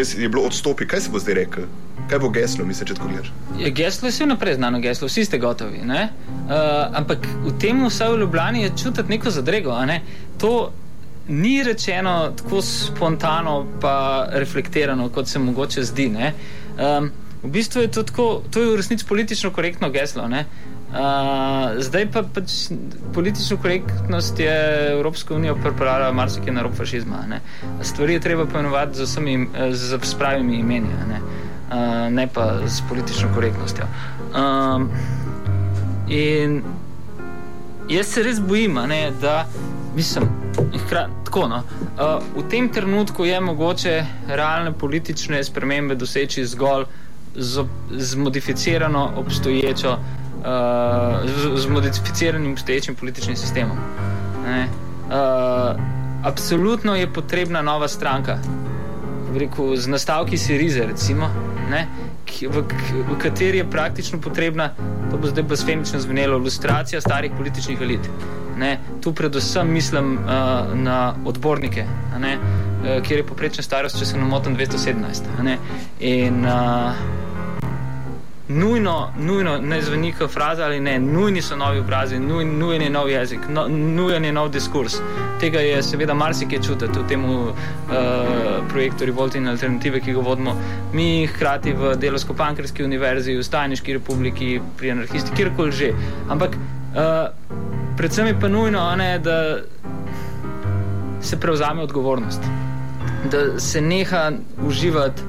Prej 0.00 0.22
je 0.22 0.28
bilo 0.28 0.42
odstopi, 0.42 0.86
kaj 0.86 1.00
se 1.00 1.10
bo 1.10 1.18
zdaj 1.18 1.34
rekel? 1.34 1.64
Kaj 2.08 2.18
bo 2.18 2.30
geslo, 2.32 2.64
misliš, 2.64 2.88
če 2.88 2.94
tako 2.96 3.08
gledaš? 3.08 3.32
Ja, 3.60 3.68
geslo 3.68 4.08
je 4.08 4.14
vse 4.14 4.26
naprej 4.26 4.54
znano, 4.56 4.78
geslo, 4.80 5.08
vsi 5.10 5.24
ste 5.24 5.38
gotovi. 5.38 5.82
Uh, 5.84 5.98
ampak 6.96 7.26
v 7.44 7.52
tem 7.60 7.82
vse 7.84 8.08
v 8.08 8.22
Ljubljani 8.22 8.62
je 8.62 8.70
čutiti 8.80 9.12
neko 9.12 9.30
zadrego. 9.30 9.76
Ne? 9.84 10.00
To 10.40 10.72
ni 11.28 11.60
rečeno 11.62 12.32
tako 12.36 12.62
spontano, 12.64 13.66
pa 13.80 14.26
reflektirano, 14.32 15.10
kot 15.12 15.28
se 15.28 15.38
mogoče 15.38 15.84
zdi. 15.84 16.08
Um, 16.08 17.10
v 17.42 17.52
bistvu 17.52 17.84
je 17.84 17.92
to, 17.92 18.02
tako, 18.02 18.42
to 18.50 18.60
je 18.60 18.72
v 18.72 18.80
resnici 18.80 19.04
politično 19.04 19.52
korektno 19.52 19.90
geslo. 19.90 20.28
Ne? 20.28 20.46
Uh, 20.90 20.96
zdaj 21.78 22.08
pa 22.10 22.22
pač 22.34 22.52
politično 23.14 23.56
korektnost 23.62 24.40
je 24.40 24.54
Evropska 24.92 25.34
unija 25.34 25.54
pripravila 25.54 26.12
marsikaj 26.12 26.54
na 26.54 26.62
rob 26.62 26.74
fašizma. 26.74 27.22
Ne? 27.28 27.40
Stvari 27.82 28.12
je 28.12 28.20
treba 28.20 28.46
poimenovati 28.46 28.98
z, 28.98 29.06
z, 29.70 29.98
z 30.02 30.14
pravimi 30.18 30.56
imeni, 30.56 30.88
ne? 31.08 31.20
Uh, 31.70 32.12
ne 32.12 32.26
pa 32.26 32.66
z 32.66 32.82
politično 32.88 33.28
korektnostjo. 33.34 33.86
Um, 34.34 34.90
in 36.08 36.62
jaz 37.88 38.06
se 38.06 38.22
res 38.22 38.40
bojim, 38.40 38.74
ne, 38.74 39.12
da 39.20 39.46
mislim, 39.94 40.26
hkrat, 40.86 41.10
tako, 41.24 41.46
no, 41.48 41.62
uh, 41.62 42.18
v 42.34 42.48
tem 42.50 42.68
trenutku 42.68 43.24
je 43.24 43.40
mogoče 43.40 43.94
realne 44.26 44.72
politične 44.72 45.44
spremembe 45.44 45.94
doseči 45.94 46.46
zgolj 46.46 46.84
z, 47.36 47.64
z 47.90 48.16
modificirano 48.16 49.12
obstoječo 49.16 49.98
uh, 50.40 51.30
z, 51.30 51.62
z 51.62 51.66
modificiranim 51.66 52.52
obstoječim 52.52 52.94
političnim 52.94 53.36
sistemom. 53.36 53.76
Uh, 53.76 55.14
absolutno 56.24 56.94
je 56.96 57.12
potrebna 57.12 57.62
nova 57.62 57.88
stranka, 57.88 58.38
rekel, 59.38 59.76
z 59.76 59.86
nastavki 59.86 60.38
Sirize, 60.38 60.86
recimo, 60.86 61.30
ne, 61.70 61.86
ki, 62.24 62.46
v, 62.46 62.62
v 63.10 63.18
kateri 63.18 63.58
je 63.58 63.70
praktično 63.70 64.20
potrebna, 64.20 64.70
to 65.10 65.18
bo 65.18 65.30
zdaj 65.30 65.42
blasfemično 65.42 66.00
zvenelo, 66.00 66.38
ilustracija 66.38 67.00
starih 67.00 67.32
političnih 67.36 67.80
elit. 67.80 68.10
Ne, 68.58 68.78
tu 69.00 69.12
predvsem 69.12 69.72
mislim 69.72 70.18
uh, 70.18 70.74
na 70.74 71.14
odbornike, 71.24 71.84
ne, 72.18 72.36
uh, 72.36 73.02
kjer 73.02 73.22
je 73.22 73.26
poprečna 73.26 73.62
starost, 73.62 73.98
če 73.98 74.06
se 74.06 74.18
ne 74.18 74.24
motim, 74.24 74.56
217. 74.56 75.30
Ne, 75.42 75.56
in, 76.00 76.44
uh, 76.44 77.19
nujno, 78.50 79.12
nujno 79.18 79.58
ne 79.58 79.82
zveni 79.82 80.12
kot 80.12 80.30
fraza 80.30 80.64
ali 80.64 80.80
ne, 80.80 80.98
nujni 80.98 81.42
so 81.42 81.56
novi 81.56 81.78
obrazi, 81.78 82.18
nuj, 82.18 82.44
nujen 82.44 82.82
je 82.82 82.90
nov 82.90 83.10
jezik, 83.10 83.40
no, 83.48 83.68
nujen 83.68 84.24
je 84.24 84.32
nov 84.32 84.50
diskurs. 84.50 84.96
Tega 85.40 85.60
je 85.60 85.82
seveda 85.82 86.14
marsikaj 86.14 86.62
čutiti 86.66 86.98
v 86.98 87.06
tem 87.08 87.24
uh, 87.24 87.52
projektu 88.68 89.06
Revolt 89.06 89.34
in 89.34 89.48
Alternative, 89.48 90.00
ki 90.00 90.12
ga 90.12 90.24
vodimo 90.26 90.56
mi, 90.92 91.26
hkrati 91.26 91.72
v 91.72 91.94
Delovsko-Pankrski 92.00 92.84
univerzi, 92.84 93.36
v 93.38 93.46
Stajniški 93.46 93.94
republiki, 94.00 94.60
pri 94.78 94.96
anarhisti, 94.96 95.36
kjerkoli 95.36 95.72
že. 95.72 95.92
Ampak 96.28 96.56
uh, 96.56 97.30
predvsem 97.96 98.26
je 98.26 98.40
pa 98.40 98.48
nujno, 98.48 98.82
ne, 98.96 99.18
da 99.18 99.38
se 101.20 101.40
prevzame 101.40 101.82
odgovornost, 101.82 102.42
da 103.30 103.60
se 103.60 103.80
neha 103.80 104.30
uživati 104.66 105.22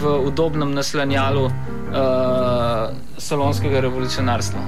v 0.00 0.18
udobnem 0.28 0.74
naslanjalu 0.74 1.50
uh, 1.90 2.96
salonskega 3.18 3.80
revolucionarstva. 3.80 4.60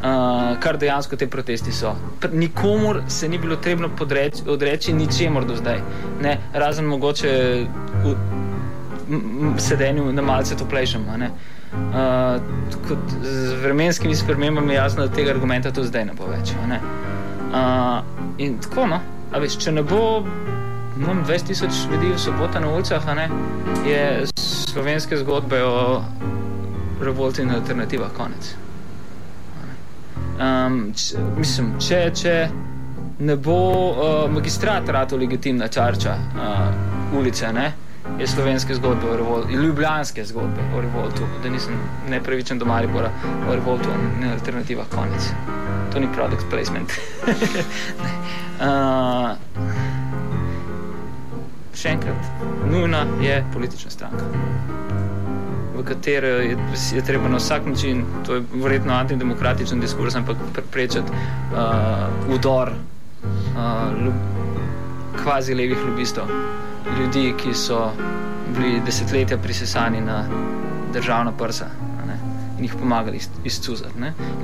Uh, 0.00 0.56
kar 0.60 0.78
dejansko 0.80 1.16
te 1.16 1.26
protesti 1.28 1.72
so. 1.72 1.94
Nikomor 2.32 3.02
se 3.08 3.28
ni 3.28 3.38
bilo 3.38 3.56
treba 3.56 3.88
podreči, 3.88 4.42
odreči 4.48 4.92
ničemor 4.92 5.44
do 5.44 5.56
zdaj, 5.56 5.82
ne? 6.22 6.38
razen 6.52 6.84
mogoče 6.84 7.66
v 8.00 9.60
sedenju 9.60 10.12
na 10.12 10.22
malce 10.22 10.56
toplejšem. 10.56 11.04
Uh, 11.10 12.40
z 13.22 13.52
vremenskimi 13.62 14.14
spremembami 14.16 14.72
je 14.72 14.76
jasno, 14.76 15.06
da 15.06 15.14
tega 15.14 15.30
argumenta 15.30 15.70
tudi 15.70 15.88
zdaj 15.88 16.04
ne 16.04 16.14
bo 16.18 16.26
več. 16.26 16.54
Ne? 16.68 16.80
Uh, 17.50 18.00
in 18.38 18.58
tako, 18.62 18.86
no, 18.86 19.00
veš, 19.36 19.58
če 19.58 19.72
ne 19.72 19.82
bo 19.82 20.22
20 21.00 21.46
tisoč 21.46 21.84
ljudi 21.92 22.12
v 22.14 22.18
soboto 22.18 22.60
na 22.60 22.68
ulicah, 22.72 23.04
je 23.86 24.26
slovenske 24.70 25.16
zgodbe 25.16 25.62
o 25.64 26.02
revolti 27.02 27.42
in 27.42 27.50
alternativah 27.50 28.10
konec. 28.16 28.54
Um, 30.40 30.92
č, 30.96 31.18
mislim, 31.36 31.74
če, 31.80 31.98
če 32.16 32.34
ne 33.20 33.36
bo 33.36 33.56
uh, 33.90 34.30
magistrat 34.32 34.88
rado 34.88 35.18
legitimna 35.20 35.68
čarča 35.68 36.14
uh, 36.16 37.18
ulice, 37.18 37.52
ne, 37.52 37.66
je 38.18 38.26
slovenske 38.26 38.74
zgodbe 38.78 39.10
o 39.10 39.16
revoltu, 39.16 39.50
ljubljanske 39.50 40.24
zgodbe 40.24 40.64
o 40.76 40.80
revoltu, 40.80 41.28
da 41.42 41.50
nisem 41.52 41.76
nepravičen 42.08 42.58
do 42.58 42.64
Maribora 42.64 43.10
o 43.48 43.54
revoltu 43.54 43.88
in 44.22 44.30
alternativah 44.30 44.88
konec. 44.94 45.32
To 45.92 46.00
ni 46.00 46.08
product 46.14 46.46
placement. 46.50 46.90
uh, 48.60 49.36
še 51.80 51.96
enkrat, 51.96 52.32
nujna 52.70 53.06
je 53.24 53.40
politična 53.54 53.90
stranka 53.90 54.28
v 55.80 55.84
katero 55.84 56.26
je, 56.26 56.56
je 56.94 57.02
treba 57.04 57.28
na 57.28 57.36
vsak 57.36 57.66
način, 57.66 58.04
to 58.26 58.34
je 58.34 58.42
verjetno 58.52 58.92
antidemokratičen 58.92 59.80
diskurs, 59.80 60.14
ampak 60.14 60.36
preprečiti 60.52 61.10
uh, 61.10 62.34
udor 62.34 62.72
uh, 62.72 64.14
kvazi 65.22 65.54
levih 65.54 65.78
lobistov, 65.88 66.28
ljudi, 66.98 67.34
ki 67.36 67.54
so 67.54 67.90
bili 68.56 68.80
desetletja 68.86 69.38
prisesani 69.38 70.00
na 70.00 70.24
državna 70.92 71.32
prsa. 71.32 71.70
In 72.60 72.66
jih 72.66 72.74
pomagali 72.76 73.16
izcuzati. 73.44 73.94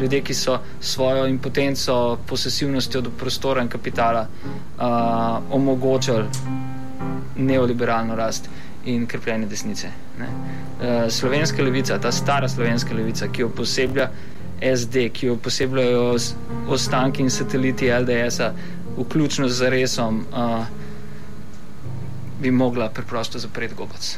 Ljudje, 0.01 0.23
ki 0.25 0.35
so 0.35 0.55
svojo 0.81 1.27
impotenco, 1.29 2.17
posesivnostjo 2.27 3.01
do 3.01 3.11
prostora 3.11 3.63
in 3.63 3.69
kapitala 3.69 4.23
uh, 4.25 4.87
omogočali 5.53 6.25
neoliberalno 7.37 8.17
rast 8.17 8.49
in 8.85 9.07
krpljenje 9.07 9.47
desnice. 9.47 9.91
Ne? 10.19 10.29
uh, 10.81 11.11
slovenska 11.11 11.63
levica, 11.63 11.99
ta 11.99 12.13
stara 12.13 12.49
slovenska 12.49 12.95
levica, 12.95 13.29
ki 13.29 13.43
jo 13.43 13.49
poseblja 13.49 14.11
SD, 14.77 15.09
ki 15.13 15.27
jo 15.27 15.37
posebljajo 15.37 16.17
ostanki 16.69 17.23
in 17.23 17.31
sateliti 17.31 17.91
LDS-a, 17.93 18.53
vključno 18.97 19.49
z 19.49 19.71
resom, 19.71 20.25
uh, 20.33 20.67
bi 22.41 22.51
mogla 22.51 22.89
preprosto 22.89 23.39
zapreti 23.39 23.75
gobac. 23.75 24.17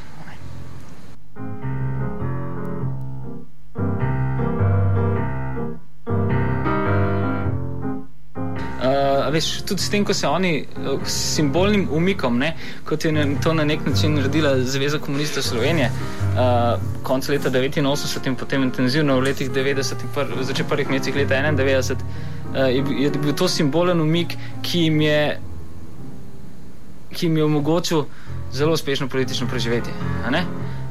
Veš, 9.29 9.63
tudi 9.67 9.83
s 9.83 9.91
tem, 9.91 10.05
ko 10.05 10.15
se 10.15 10.29
oni 10.29 10.53
eh, 10.59 10.89
s 11.05 11.35
simbolnim 11.35 11.89
umikom, 11.93 12.39
ne, 12.39 12.53
kot 12.85 13.05
je 13.05 13.13
to 13.43 13.55
na 13.55 13.65
nek 13.65 13.87
način 13.87 14.15
naredila 14.15 14.59
Zveza 14.61 14.99
komunistov 14.99 15.43
Slovenije, 15.43 15.91
uh, 15.91 16.81
konec 17.03 17.29
leta 17.29 17.51
89 17.51 18.27
in 18.27 18.37
potem 18.37 18.63
intenzivno 18.63 19.17
v 19.21 19.29
letih 19.31 19.51
90 19.51 20.03
in 20.03 20.15
pr 20.15 20.45
začel 20.45 20.67
prvih 20.69 20.91
mesecih 20.91 21.17
leta 21.17 21.35
91, 21.35 21.95
uh, 21.95 22.69
je, 22.69 22.85
je 23.03 23.11
bil 23.11 23.35
to 23.35 23.49
simbolen 23.49 24.01
umik, 24.01 24.37
ki 24.63 24.87
jim 24.87 25.01
je, 25.01 25.41
ki 27.13 27.27
jim 27.27 27.37
je 27.37 27.45
omogočil 27.45 28.05
zelo 28.53 28.73
uspešno 28.73 29.09
politično 29.09 29.49
preživetje. 29.49 29.93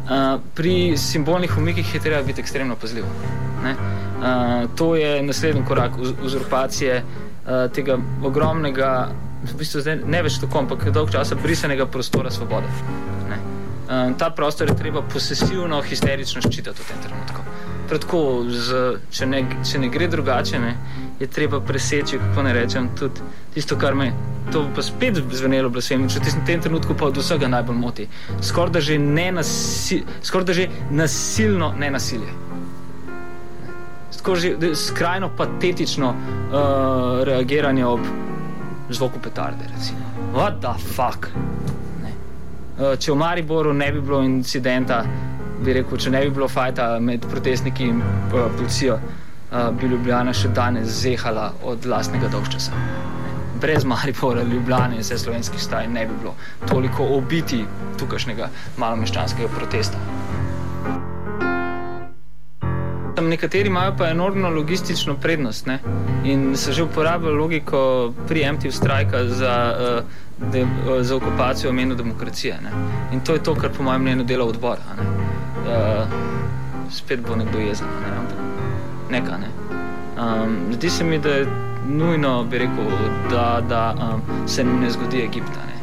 Uh, 0.07 0.39
pri 0.55 0.97
simbolnih 0.97 1.57
umikih 1.57 1.95
je 1.95 2.01
treba 2.01 2.23
biti 2.23 2.41
ekstremno 2.41 2.75
pazljiv. 2.75 3.03
Uh, 3.03 4.69
to 4.75 4.95
je 4.95 5.23
naslednji 5.23 5.65
korak 5.67 5.91
uzurpacije. 6.23 7.03
Eh, 7.47 7.69
tega 7.71 7.95
ogromnega, 8.27 9.07
v 9.47 9.53
bistvu 9.55 9.79
zdaj 9.79 10.01
ne 10.03 10.19
več 10.25 10.35
tako, 10.41 10.65
ampak 10.65 10.81
dolg 10.91 11.13
časa 11.13 11.37
brisanega 11.39 11.85
prostora 11.87 12.27
svobode. 12.27 12.67
Ne. 13.29 13.37
Uh, 13.87 14.11
ta 14.19 14.27
prostor 14.35 14.67
je 14.67 14.75
treba 14.75 14.99
posesivno, 14.99 15.79
histerično 15.79 16.41
ščititi 16.43 16.75
v 16.75 16.87
tem 16.89 16.97
trenutku. 17.05 17.45
Tako, 17.87 18.19
z, 18.51 18.81
če, 19.15 19.27
ne, 19.31 19.39
če 19.63 19.79
ne 19.79 19.87
gre 19.87 20.09
drugače, 20.11 20.59
ne, 20.59 20.73
je 21.21 21.29
treba 21.31 21.61
preseči, 21.63 22.19
kako 22.19 22.43
ne 22.43 22.51
rečem, 22.57 22.89
tudi 22.99 23.23
tisto, 23.55 23.77
kar 23.79 23.95
me 23.95 24.09
to 24.51 24.65
pa 24.75 24.83
spet 24.83 25.21
zvenelo 25.31 25.71
blasfemično, 25.71 26.19
v 26.19 26.43
tem 26.49 26.59
trenutku 26.63 26.97
pa 26.99 27.07
od 27.07 27.21
vsega 27.21 27.47
najbolj 27.47 27.79
moti. 27.79 28.09
Skoraj 28.43 28.75
da 28.75 28.83
že, 28.83 28.99
nasi, 28.99 30.01
skor 30.19 30.43
da 30.43 30.51
že 30.51 30.67
nasilno 30.91 31.71
nenasilje. 31.79 32.46
Tako 34.17 34.35
že 34.35 34.55
skrajno 34.75 35.29
patetično 35.37 36.09
uh, 36.09 37.23
reagiranje 37.23 37.85
ob 37.85 37.99
zvoku 38.89 39.19
petarde. 39.19 39.65
Recimo. 39.75 39.99
What 40.33 40.59
the 40.61 40.73
fuck? 40.93 41.27
Ne. 42.03 42.11
Uh, 42.79 42.95
če 42.99 43.11
v 43.11 43.15
Mariboru 43.15 43.73
ne 43.73 43.91
bi 43.91 44.01
bilo 44.01 44.21
incidenta, 44.23 45.03
bi 45.63 45.73
rekel, 45.73 45.97
če 45.97 46.13
ne 46.13 46.21
bi 46.25 46.33
bilo 46.35 46.47
fajta 46.47 46.97
med 46.99 47.25
protestniki 47.31 47.89
in 47.91 48.01
uh, 48.01 48.47
policijo, 48.57 48.99
uh, 48.99 49.69
bi 49.73 49.91
Ljubljana 49.91 50.33
še 50.33 50.53
danes 50.55 51.01
zehala 51.01 51.51
od 51.63 51.85
lastnega 51.85 52.31
dolgčasa. 52.31 52.71
Brez 53.61 53.85
Maribora, 53.89 54.43
Ljubljana 54.43 54.95
in 54.95 55.01
vse 55.01 55.17
slovenskih 55.17 55.61
staj 55.61 55.87
ne 55.89 56.05
bi 56.05 56.13
bilo 56.21 56.35
toliko 56.67 57.07
obiti 57.17 57.63
tukajšnjega 57.97 58.49
malomeščanskega 58.77 59.49
protesta. 59.55 59.97
Nekateri 63.27 63.67
imajo 63.67 63.93
pa 63.97 64.09
enormno 64.09 64.49
logistično 64.49 65.15
prednost 65.15 65.65
ne? 65.65 65.79
in 66.23 66.55
se 66.57 66.71
že 66.71 66.83
uporablja 66.83 67.31
logiko 67.31 68.13
preemptive 68.27 68.71
strajka 68.73 69.25
za, 69.25 69.75
uh, 69.79 70.51
de, 70.51 70.63
uh, 70.63 71.01
za 71.01 71.15
okupacijo 71.15 71.69
omenu 71.69 71.95
demokracije. 71.95 72.59
Ne? 72.63 72.71
In 73.13 73.19
to 73.19 73.33
je 73.33 73.43
to, 73.43 73.55
kar 73.55 73.69
po 73.77 73.83
mojem 73.83 74.01
mnenju 74.01 74.23
dela 74.23 74.45
odbor. 74.45 74.77
Ne? 74.97 75.03
Uh, 75.03 76.07
spet 76.91 77.19
bo 77.27 77.35
nekdo 77.35 77.59
jezen, 77.59 77.87
ne? 78.01 78.17
ampak 78.17 78.37
neka. 79.11 79.37
Ne? 79.37 79.49
Um, 80.17 80.73
zdi 80.73 80.89
se 80.89 81.03
mi, 81.03 81.19
da 81.19 81.29
je 81.29 81.47
nujno, 81.87 82.43
bi 82.43 82.57
rekel, 82.57 82.85
da, 83.29 83.61
da 83.69 83.95
um, 83.99 84.47
se 84.47 84.63
ne 84.63 84.89
zgodi 84.89 85.21
Egipta. 85.21 85.59
Ne? 85.67 85.77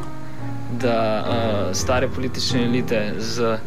Da 0.79 1.25
uh, 1.27 1.75
stare 1.75 2.07
politične 2.07 2.63
elite 2.63 3.13
z 3.17 3.57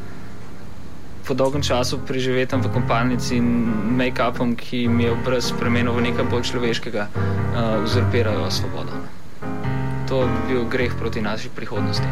po 1.28 1.36
dolgem 1.36 1.60
času 1.60 2.00
preživetem 2.00 2.64
v 2.64 2.72
kompalnici 2.72 3.36
in 3.36 3.68
make-upom, 4.00 4.56
ki 4.56 4.88
mi 4.88 5.04
je 5.04 5.12
obraz 5.12 5.52
spremenil 5.52 5.92
v 5.92 6.08
nekaj 6.08 6.24
bolj 6.24 6.48
človeškega, 6.48 7.04
uh, 7.04 7.84
uzurpirajo 7.84 8.48
svobodo. 8.48 8.96
To 10.08 10.24
bi 10.24 10.40
bil 10.48 10.64
greh 10.64 10.88
proti 10.96 11.20
naši 11.20 11.52
prihodnosti. 11.52 12.08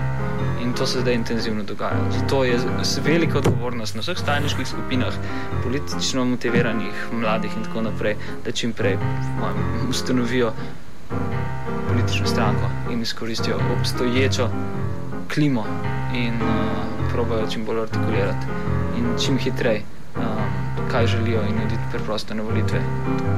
In 0.61 0.77
to 0.77 0.85
se 0.85 1.01
zdaj 1.01 1.17
intenzivno 1.17 1.65
dogaja. 1.65 1.97
Zato 2.13 2.45
je 2.45 2.61
velika 3.01 3.41
odgovornost 3.41 3.97
na 3.97 4.05
vseh 4.05 4.21
stajniških 4.21 4.69
skupinah, 4.69 5.17
politično 5.65 6.25
motiviranih, 6.37 7.09
mladih 7.17 7.57
in 7.57 7.65
tako 7.65 7.89
naprej, 7.89 8.21
da 8.45 8.53
čim 8.53 8.77
prej 8.77 9.01
ustanovijo 9.89 10.53
politično 11.89 12.29
stranko 12.29 12.69
in 12.93 13.01
izkoristijo 13.01 13.57
obstoječo 13.81 14.51
klimo 15.33 15.65
in 16.13 16.37
uh, 16.37 17.09
probajo 17.13 17.49
čim 17.49 17.65
bolj 17.65 17.81
artikulirati 17.89 18.76
in 18.97 19.19
čim 19.19 19.39
hitreje, 19.39 19.83
um, 20.17 20.23
kaj 20.91 21.07
želijo 21.07 21.43
in 21.49 21.57
narediti 21.57 21.83
preprosto 21.91 22.35
na 22.35 22.43
volitve, 22.43 22.81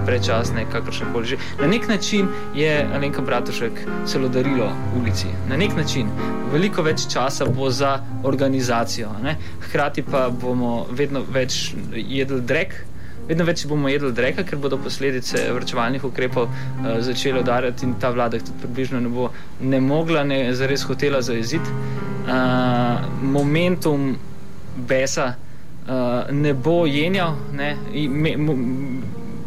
prečasne, 0.07 0.65
kakršne 0.73 1.07
koli 1.13 1.27
že. 1.27 1.37
Na 1.61 1.67
nek 1.67 1.89
način 1.89 2.29
je 2.55 2.89
Alenka 2.95 3.23
Bratušek 3.23 3.73
celo 4.07 4.29
darilo 4.29 4.73
ulici. 5.01 5.27
Na 5.49 5.57
nek 5.57 5.77
način. 5.77 6.09
Veliko 6.53 6.83
več 6.83 7.09
časa 7.13 7.45
bo 7.45 7.71
za 7.71 7.99
organizacijo, 8.25 9.09
ne? 9.23 9.37
hkrati 9.69 10.03
pa 10.03 10.29
bomo 10.31 10.87
vedno 10.91 11.23
več 11.33 11.75
jedli 11.95 12.41
drek. 12.41 12.75
Vedno 13.29 13.45
več 13.45 13.67
bomo 13.67 13.89
jedli 13.89 14.13
dreka, 14.13 14.43
ker 14.43 14.59
bodo 14.59 14.79
posledice 14.81 15.51
vrčevalnih 15.53 16.05
ukrepov 16.05 16.47
uh, 16.49 17.01
začele 17.01 17.41
udarjati 17.41 17.87
in 17.87 17.99
ta 18.01 18.11
vlada 18.11 18.39
tudi 18.39 18.61
približno 18.63 19.01
ne 19.01 19.09
bo 19.09 19.29
ne 19.61 19.81
mogla, 19.81 20.25
ne 20.25 20.55
zares 20.55 20.87
hotela 20.89 21.21
zaeziti. 21.23 21.77
Uh, 22.29 23.05
momentum 23.23 24.17
besa 24.89 25.35
uh, 25.89 26.35
ne 26.35 26.55
bo 26.55 26.87
jenjal, 26.87 27.37
ne, 27.53 27.77
me, 28.09 28.37
mo, 28.37 28.57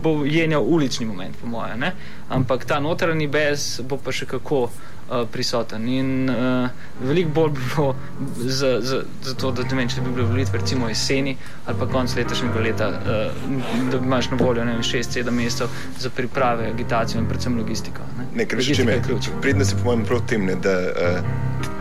bo 0.04 0.26
jenjal 0.26 0.64
ulični 0.64 1.06
moment, 1.06 1.36
po 1.42 1.48
mojem, 1.48 1.84
ampak 2.30 2.66
ta 2.66 2.80
notranji 2.80 3.28
bes 3.28 3.82
bo 3.88 3.98
pa 3.98 4.12
še 4.12 4.26
kako 4.26 4.64
uh, 4.64 5.28
prisoten. 5.32 5.86
In 5.88 6.30
uh, 6.30 6.70
veliko 7.04 7.30
bolj 7.36 7.52
bi 7.52 7.68
bilo 7.76 7.96
za, 8.38 8.72
za, 8.82 9.04
za 9.24 9.36
to, 9.36 9.52
da, 9.52 9.68
vem, 9.76 9.90
če 9.90 10.02
bi 10.02 10.16
bile 10.16 10.28
volitve 10.32 10.62
recimo 10.62 10.90
jeseni 10.90 11.36
ali 11.66 11.80
pa 11.80 11.88
konc 11.92 12.16
letošnjega 12.18 12.66
leta, 12.66 12.90
uh, 12.90 13.88
da 13.92 14.00
bi 14.00 14.06
imaš 14.06 14.32
na 14.32 14.42
voljo 14.42 14.66
6-7 14.66 15.32
mesecev 15.32 15.80
za 16.00 16.10
priprave, 16.10 16.72
agitacijo 16.74 17.22
in 17.22 17.30
predvsem 17.30 17.58
logistiko. 17.58 18.08
Ne, 18.18 18.30
ne 18.36 18.50
ker 18.50 18.62
že 18.62 18.82
če 18.82 18.90
me 18.90 19.00
predne 19.42 19.66
se 19.66 19.78
po 19.78 19.92
mojem 19.92 20.06
prav 20.10 20.26
tem, 20.28 20.46
ne, 20.50 20.56
da 20.56 20.78
uh, 20.90 21.34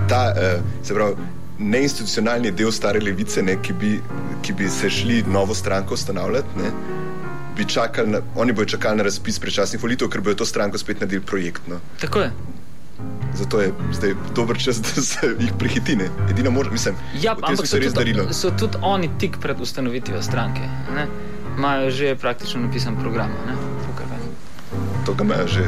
ta, 0.08 0.24
uh, 0.36 0.72
se 0.84 0.94
pravi, 0.94 1.30
neinstitucionalni 1.60 2.50
del 2.50 2.72
stare 2.72 3.00
levice, 3.00 3.42
ne, 3.42 3.58
ki, 3.62 3.72
bi, 3.72 4.00
ki 4.42 4.52
bi 4.56 4.68
se 4.68 4.90
šli 4.90 5.22
novo 5.28 5.54
stranko 5.54 5.94
ustanovljati, 5.94 6.58
ne, 6.58 6.70
bi 7.56 7.64
čakali, 7.68 8.10
na, 8.10 8.20
oni 8.34 8.52
bodo 8.52 8.68
čakali 8.68 8.96
na 8.96 9.02
razpis 9.02 9.38
prečasnih 9.38 9.82
volitev, 9.82 10.08
ker 10.08 10.20
bodo 10.20 10.40
to 10.40 10.48
stranko 10.48 10.78
spet 10.78 11.00
naredili 11.00 11.22
projektno. 11.22 11.80
Tako 12.00 12.20
je. 12.20 12.32
Zato 13.34 13.60
je 13.60 13.72
zdaj 13.92 14.14
dober 14.34 14.58
čas, 14.58 14.80
da 14.80 15.02
se 15.02 15.34
jih 15.38 15.52
prehiti. 15.58 15.98
Edino 16.30 16.50
možno, 16.50 16.72
mislim, 16.72 16.94
ja, 17.22 17.36
ampak 17.42 17.66
so, 17.66 17.76
tudi, 17.76 18.14
so 18.32 18.50
tudi 18.50 18.78
oni 18.82 19.10
tik 19.18 19.36
pred 19.40 19.60
ustanovitvijo 19.60 20.22
stranke. 20.22 20.60
Imajo 21.58 21.90
že 21.90 22.16
praktično 22.16 22.60
napisan 22.60 22.96
program. 23.00 23.30
Ne? 23.46 23.69
To 25.06 25.14
ga 25.14 25.24
imajo 25.24 25.46
že. 25.48 25.64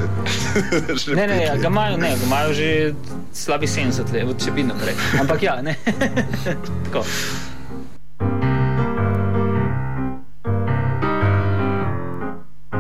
že 1.01 1.15
ne, 1.17 1.27
ne, 1.27 1.43
ja, 1.45 1.57
ga 1.57 1.69
imajo, 1.69 1.97
ne, 1.97 2.11
ga 2.17 2.25
imajo 2.27 2.53
že 2.53 2.95
slabi 3.33 3.67
70 3.67 4.13
let, 4.13 4.37
če 4.45 4.51
bi 4.53 4.63
naprej. 4.63 4.95
Ampak 5.21 5.43
ja, 5.43 5.63
ne. 5.63 5.77
Tako. 6.85 7.05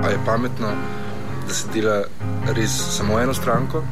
A 0.02 0.08
je 0.10 0.18
pametno, 0.26 0.68
da 1.48 1.54
se 1.54 1.68
dela 1.74 2.02
res 2.52 2.70
samo 2.98 3.20
eno 3.20 3.34
stranko? 3.34 3.84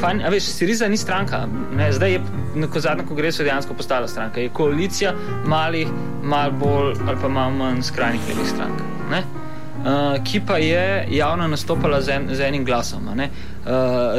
Fajn, 0.00 0.22
veš, 0.30 0.44
Siriza 0.44 0.88
ni 0.88 0.96
stranka. 0.96 1.46
Ne, 1.76 1.92
zdaj 1.92 2.12
je 2.12 2.20
na 2.54 2.68
zadnjem 2.74 3.06
kongresu 3.06 3.42
dejansko 3.42 3.74
postala 3.74 4.08
stranka. 4.08 4.40
Je 4.40 4.48
koalicija 4.48 5.12
malih, 5.44 5.88
malo 6.22 6.52
bolj 6.52 6.94
ali 7.08 7.18
pa 7.22 7.28
malo 7.28 7.50
manj 7.50 7.82
skrajnih 7.82 8.20
levih 8.28 8.48
strank. 8.48 8.80
Ne? 9.10 9.39
Uh, 9.80 10.24
ki 10.24 10.40
pa 10.46 10.58
je 10.58 11.06
javno 11.10 11.46
nastopala 11.48 12.02
z, 12.02 12.08
en, 12.08 12.28
z 12.34 12.40
enim 12.40 12.64
glasom. 12.64 13.08
Uh, 13.08 13.16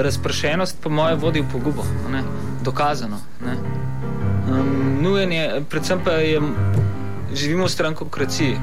razpršenost, 0.02 0.82
po 0.82 0.90
mojem, 0.90 1.20
vodi 1.20 1.42
v 1.42 1.52
pogubo, 1.52 1.86
ne? 2.10 2.24
dokazano. 2.64 3.20
Ne? 3.46 3.54
Um, 4.50 4.98
nujen 5.02 5.32
je, 5.32 5.62
predvsem 5.70 6.02
pa 6.04 6.12
je, 6.12 6.42
živimo 7.34 7.66
v 7.66 7.72
strankokraciji, 7.72 8.58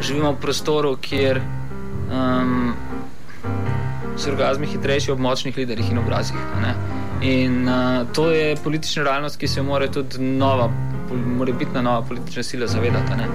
živimo 0.00 0.32
v 0.32 0.40
prostoru, 0.42 0.96
kjer 1.00 1.38
um, 2.10 2.74
so 4.18 4.32
orgazmi 4.34 4.66
hitrejši 4.66 5.14
ob 5.14 5.22
močnih 5.22 5.56
liderjih 5.56 5.94
in 5.94 6.02
obrazih. 6.02 6.36
In 7.22 7.62
uh, 7.68 8.06
to 8.12 8.30
je 8.30 8.56
politična 8.56 9.06
realnost, 9.06 9.38
ki 9.38 9.48
se 9.48 9.62
mora 9.62 9.86
tudi 9.86 10.18
nova 10.18 10.66
mora 11.16 11.52
biti 11.52 11.70
na 11.74 11.82
nova 11.82 12.02
politična 12.02 12.42
sila 12.42 12.66
zavedati. 12.66 13.12
Ne? 13.16 13.26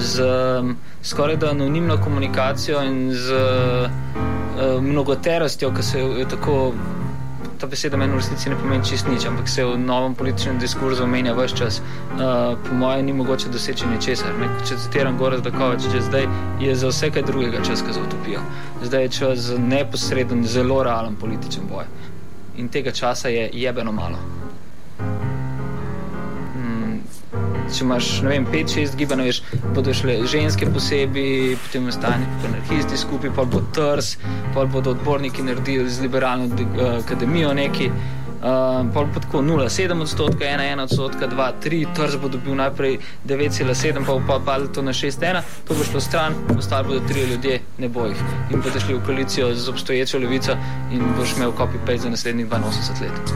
Z 0.00 0.24
um, 0.24 0.76
skoraj 1.02 1.36
da 1.36 1.50
anonimno 1.50 1.98
komunikacijo 2.04 2.82
in 2.82 3.12
z 3.12 3.32
uh, 3.32 4.82
mnogoterostjo, 4.82 5.74
ki 5.76 5.82
se 5.82 6.00
je 6.00 6.28
tako. 6.28 6.72
Ta 7.60 7.66
beseda 7.68 7.96
meni 8.00 8.12
v 8.12 8.16
resnici 8.16 8.48
ne 8.48 8.56
pomeni 8.56 8.84
čist 8.88 9.08
nič, 9.08 9.26
ampak 9.28 9.48
se 9.48 9.64
v 9.64 9.76
novem 9.78 10.14
političnem 10.16 10.58
diskurzu 10.58 11.04
omenja 11.04 11.34
vse 11.36 11.56
čas. 11.56 11.80
Uh, 11.80 12.56
po 12.64 12.74
mojem, 12.74 13.06
ni 13.06 13.12
mogoče 13.12 13.52
doseči 13.52 13.86
ničesar. 13.92 14.32
Če 14.64 14.80
citiram 14.80 15.18
Goraz 15.20 15.44
Dakovič, 15.44 15.92
že 15.92 16.00
zdaj 16.08 16.28
je 16.60 16.74
za 16.74 16.88
vse 16.88 17.10
kaj 17.12 17.28
drugega 17.28 17.60
čas, 17.60 17.84
kaj 17.84 18.00
za 18.00 18.08
utopijo. 18.08 18.40
Zdaj 18.82 19.02
je 19.02 19.08
čas 19.08 19.38
za 19.52 19.58
neposreden, 19.58 20.46
zelo 20.48 20.82
realen 20.82 21.20
političen 21.20 21.68
boj. 21.68 21.84
In 22.56 22.72
tega 22.72 22.96
časa 22.96 23.28
je 23.28 23.50
jebeno 23.52 23.92
malo. 23.92 24.39
Če 27.74 27.84
imaš 27.84 28.08
5-6 28.22 28.96
gibanj, 28.96 29.24
veš, 29.28 29.42
bodo 29.74 29.94
šle 29.94 30.20
ženske 30.30 30.68
posebej, 30.70 31.56
potem 31.64 31.88
ostane 31.92 32.28
anarhisti 32.48 32.98
skupaj, 33.00 33.34
pa 33.36 33.44
bo 33.44 33.62
trs, 33.74 34.16
pa 34.54 34.64
bodo 34.64 34.94
odborniki 34.96 35.42
naredili 35.46 35.90
z 35.90 36.06
liberalno 36.06 36.50
uh, 36.50 36.98
akademijo 37.04 37.54
neki. 37.54 37.90
Uh, 38.40 38.46
pa 38.94 39.02
bo 39.04 39.20
tako 39.20 39.42
0,7 39.44 40.00
odstotka, 40.00 40.44
1,1 40.44 40.80
odstotka, 40.82 41.28
2,3, 41.28 41.80
trz 41.96 42.16
bo 42.16 42.30
dobil 42.32 42.56
najprej 42.56 42.96
9,7, 43.28 44.00
pa 44.06 44.14
bo 44.14 44.22
pa 44.26 44.38
padlo 44.44 44.68
to 44.72 44.82
na 44.82 44.94
6,1, 44.96 45.42
to 45.68 45.76
bo 45.76 45.84
šlo 45.84 46.00
stran, 46.00 46.38
ostali 46.58 46.88
bodo 46.88 47.00
tri 47.08 47.26
ljudje, 47.28 47.60
ne 47.78 47.88
bo 47.88 48.06
jih. 48.08 48.24
In 48.50 48.64
bodo 48.64 48.80
šli 48.80 48.96
v 48.96 49.04
koalicijo 49.06 49.54
z 49.54 49.68
obstoječo 49.68 50.18
levico 50.18 50.56
in 50.90 51.04
boš 51.18 51.36
imel 51.36 51.52
copy-paste 51.52 52.08
za 52.08 52.10
naslednjih 52.10 52.48
82 52.48 53.02
let. 53.02 53.34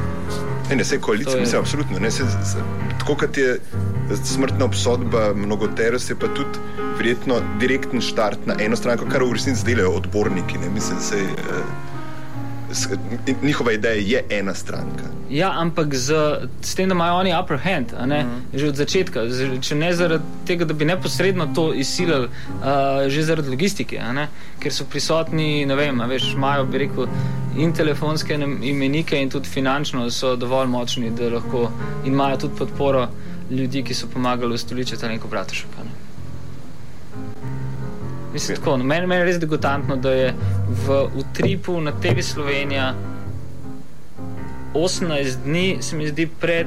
Ne, 0.70 0.76
ne, 0.76 0.85
se 0.85 1.01
koalicija, 1.01 1.41
mislim, 1.41 1.61
absolutno. 1.61 1.99
Ne, 1.99 2.11
se, 2.11 2.24
se, 2.24 2.59
tako 2.99 3.14
kot 3.14 3.39
je 3.39 3.61
smrtna 4.14 4.64
obsodba 4.64 5.32
mnogoterosti, 5.34 6.12
je 6.12 6.16
pa 6.16 6.26
tudi 6.28 6.59
verjetno 6.96 7.34
direkten 7.59 8.00
štart 8.00 8.46
na 8.46 8.55
eno 8.61 8.76
stran, 8.76 8.98
kar 9.09 9.22
v 9.22 9.32
resnici 9.32 9.64
delajo 9.64 9.90
odborniki. 9.92 10.59
Ne, 10.59 10.68
mislim, 10.70 11.00
se, 11.00 11.16
s- 12.72 12.88
njihova 13.42 13.72
ideja 13.72 13.94
je 13.94 14.24
ena 14.30 14.55
stranka. 14.55 15.05
Ja, 15.30 15.52
ampak 15.55 15.94
z, 15.94 16.14
s 16.61 16.74
tem, 16.74 16.88
da 16.88 16.94
imajo 16.94 17.14
oni 17.14 17.32
upper 17.34 17.59
hand, 17.59 17.86
ne, 18.07 18.20
Mhm. 18.20 18.30
že 18.55 18.68
od 18.68 18.76
začetka. 18.76 19.28
Z, 19.28 19.61
če 19.61 19.74
ne 19.74 19.92
zaradi 19.92 20.24
tega, 20.44 20.64
da 20.64 20.74
bi 20.74 20.84
neposredno 20.84 21.46
to 21.46 21.74
izsilili, 21.74 22.26
uh, 22.26 22.62
že 23.09 23.22
zaradi 23.22 23.48
logistike, 23.48 24.00
ker 24.61 24.72
so 24.72 24.84
prisotni, 24.84 25.66
ne 25.66 25.74
vem, 25.74 26.00
a 26.00 26.07
veš, 26.07 26.34
imajo, 26.34 26.64
bi 26.64 26.78
rekel, 26.78 27.07
in 27.57 27.72
telefonske 27.72 28.34
imenike, 28.62 29.16
in 29.16 29.30
tudi 29.30 29.48
finančno 29.48 30.11
so 30.11 30.36
dovolj 30.36 30.66
močni, 30.68 31.11
da 31.11 31.28
lahko 31.30 31.70
in 32.05 32.12
imajo 32.12 32.36
tudi 32.38 32.55
podporo 32.59 33.09
ljudi, 33.51 33.82
ki 33.82 33.95
so 33.95 34.07
pomagali 34.12 34.55
ustoličiti 34.55 35.07
neko 35.07 35.28
bratušek. 35.28 35.66
ne. 35.84 35.90
Mislim, 38.32 38.57
tako, 38.57 38.76
no, 38.76 38.84
meni, 38.84 39.07
meni 39.07 39.20
je 39.20 39.24
res 39.24 39.38
degutantno, 39.38 39.97
da 39.97 40.11
je 40.11 40.34
v 40.86 41.03
utripu 41.16 41.80
na 41.80 41.92
TV 41.92 42.20
Slovenija 42.22 42.95
18 44.74 45.36
dni, 45.45 45.78
se 45.80 45.97
mi 45.97 46.09
zdi, 46.09 46.26
pred 46.40 46.66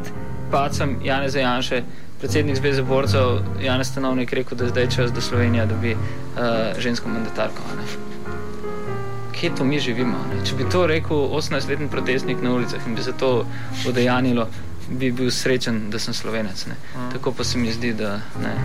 pacem 0.52 0.96
Janeza 1.04 1.40
Janše, 1.40 1.84
predsednik 2.20 2.56
Zveze 2.56 2.84
borcev 2.84 3.40
Janez 3.62 3.88
Stanovnik 3.88 4.34
rekel, 4.34 4.58
da 4.58 4.64
je 4.64 4.70
zdaj 4.70 4.90
čas, 4.96 5.12
da 5.12 5.22
Slovenija 5.22 5.66
dobi 5.66 5.92
uh, 5.92 6.00
žensko 6.80 7.10
mandatarko. 7.10 7.62
ne. 7.78 7.84
Kje 9.32 9.52
to 9.58 9.64
mi 9.64 9.80
živimo? 9.80 10.18
Ne? 10.30 10.46
Če 10.46 10.56
bi 10.56 10.70
to 10.72 10.88
rekel 10.88 11.18
18-letni 11.18 11.90
protestnik 11.92 12.42
na 12.42 12.54
ulicah 12.54 12.88
in 12.88 12.96
bi 12.96 13.04
se 13.04 13.12
to 13.12 13.46
udejanilo, 13.90 14.48
bi 14.90 15.12
bil 15.12 15.32
srečen, 15.32 15.90
da 15.90 16.00
sem 16.00 16.14
slovenec. 16.14 16.66
Ne? 16.66 16.76
Tako 17.14 17.32
pa 17.32 17.44
se 17.44 17.58
mi 17.58 17.72
zdi, 17.72 17.94
da 17.94 18.20
ne, 18.44 18.56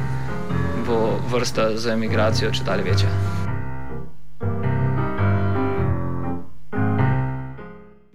bo 0.87 1.19
vrsta 1.31 1.77
za 1.77 1.93
emigracijo 1.93 2.51
če 2.51 2.65
dalje 2.65 2.83
večja. 2.83 3.09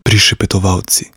Prišepetovalci. 0.04 1.12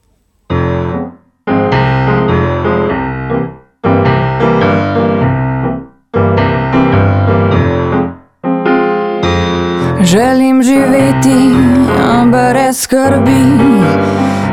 Želim 10.03 10.63
živeti 10.63 11.55
a 12.03 12.25
brez 12.25 12.81
skrbi 12.83 13.43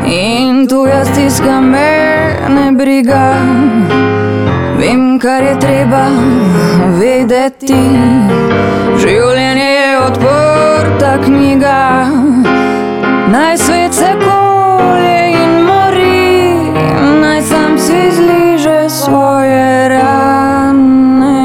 in 0.06 0.68
tuja 0.68 1.06
stiska 1.06 1.62
me 1.62 2.17
ne 2.50 2.72
briga. 2.72 3.34
Vem, 4.80 5.20
kar 5.20 5.44
je 5.44 5.56
treba 5.60 6.04
vedeti. 7.00 7.84
Življenje 9.02 9.70
je 9.70 9.90
odprta 10.06 11.12
knjiga, 11.26 11.80
naj 13.34 13.58
svet 13.58 13.94
se 13.94 14.12
kolje 14.22 15.18
in 15.34 15.54
mori, 15.66 16.72
naj 17.22 17.42
sam 17.50 17.78
si 17.78 18.02
zliže 18.16 18.90
svoje 18.90 19.90
rane. 19.94 21.44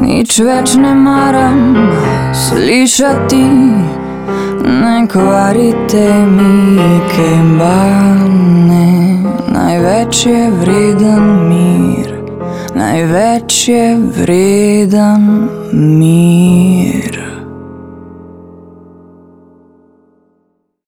Nič 0.00 0.38
več 0.40 0.76
ne 0.80 0.94
maram 0.94 1.60
slišati, 2.32 3.44
kvarite 5.08 6.26
mi 6.26 7.00
kembane. 7.14 8.88
Največ 9.52 10.26
je 10.26 10.50
vreden 10.50 11.48
mir, 11.48 12.10
največ 12.74 13.68
je 13.68 13.96
vreden 14.18 15.48
mir. 15.72 17.05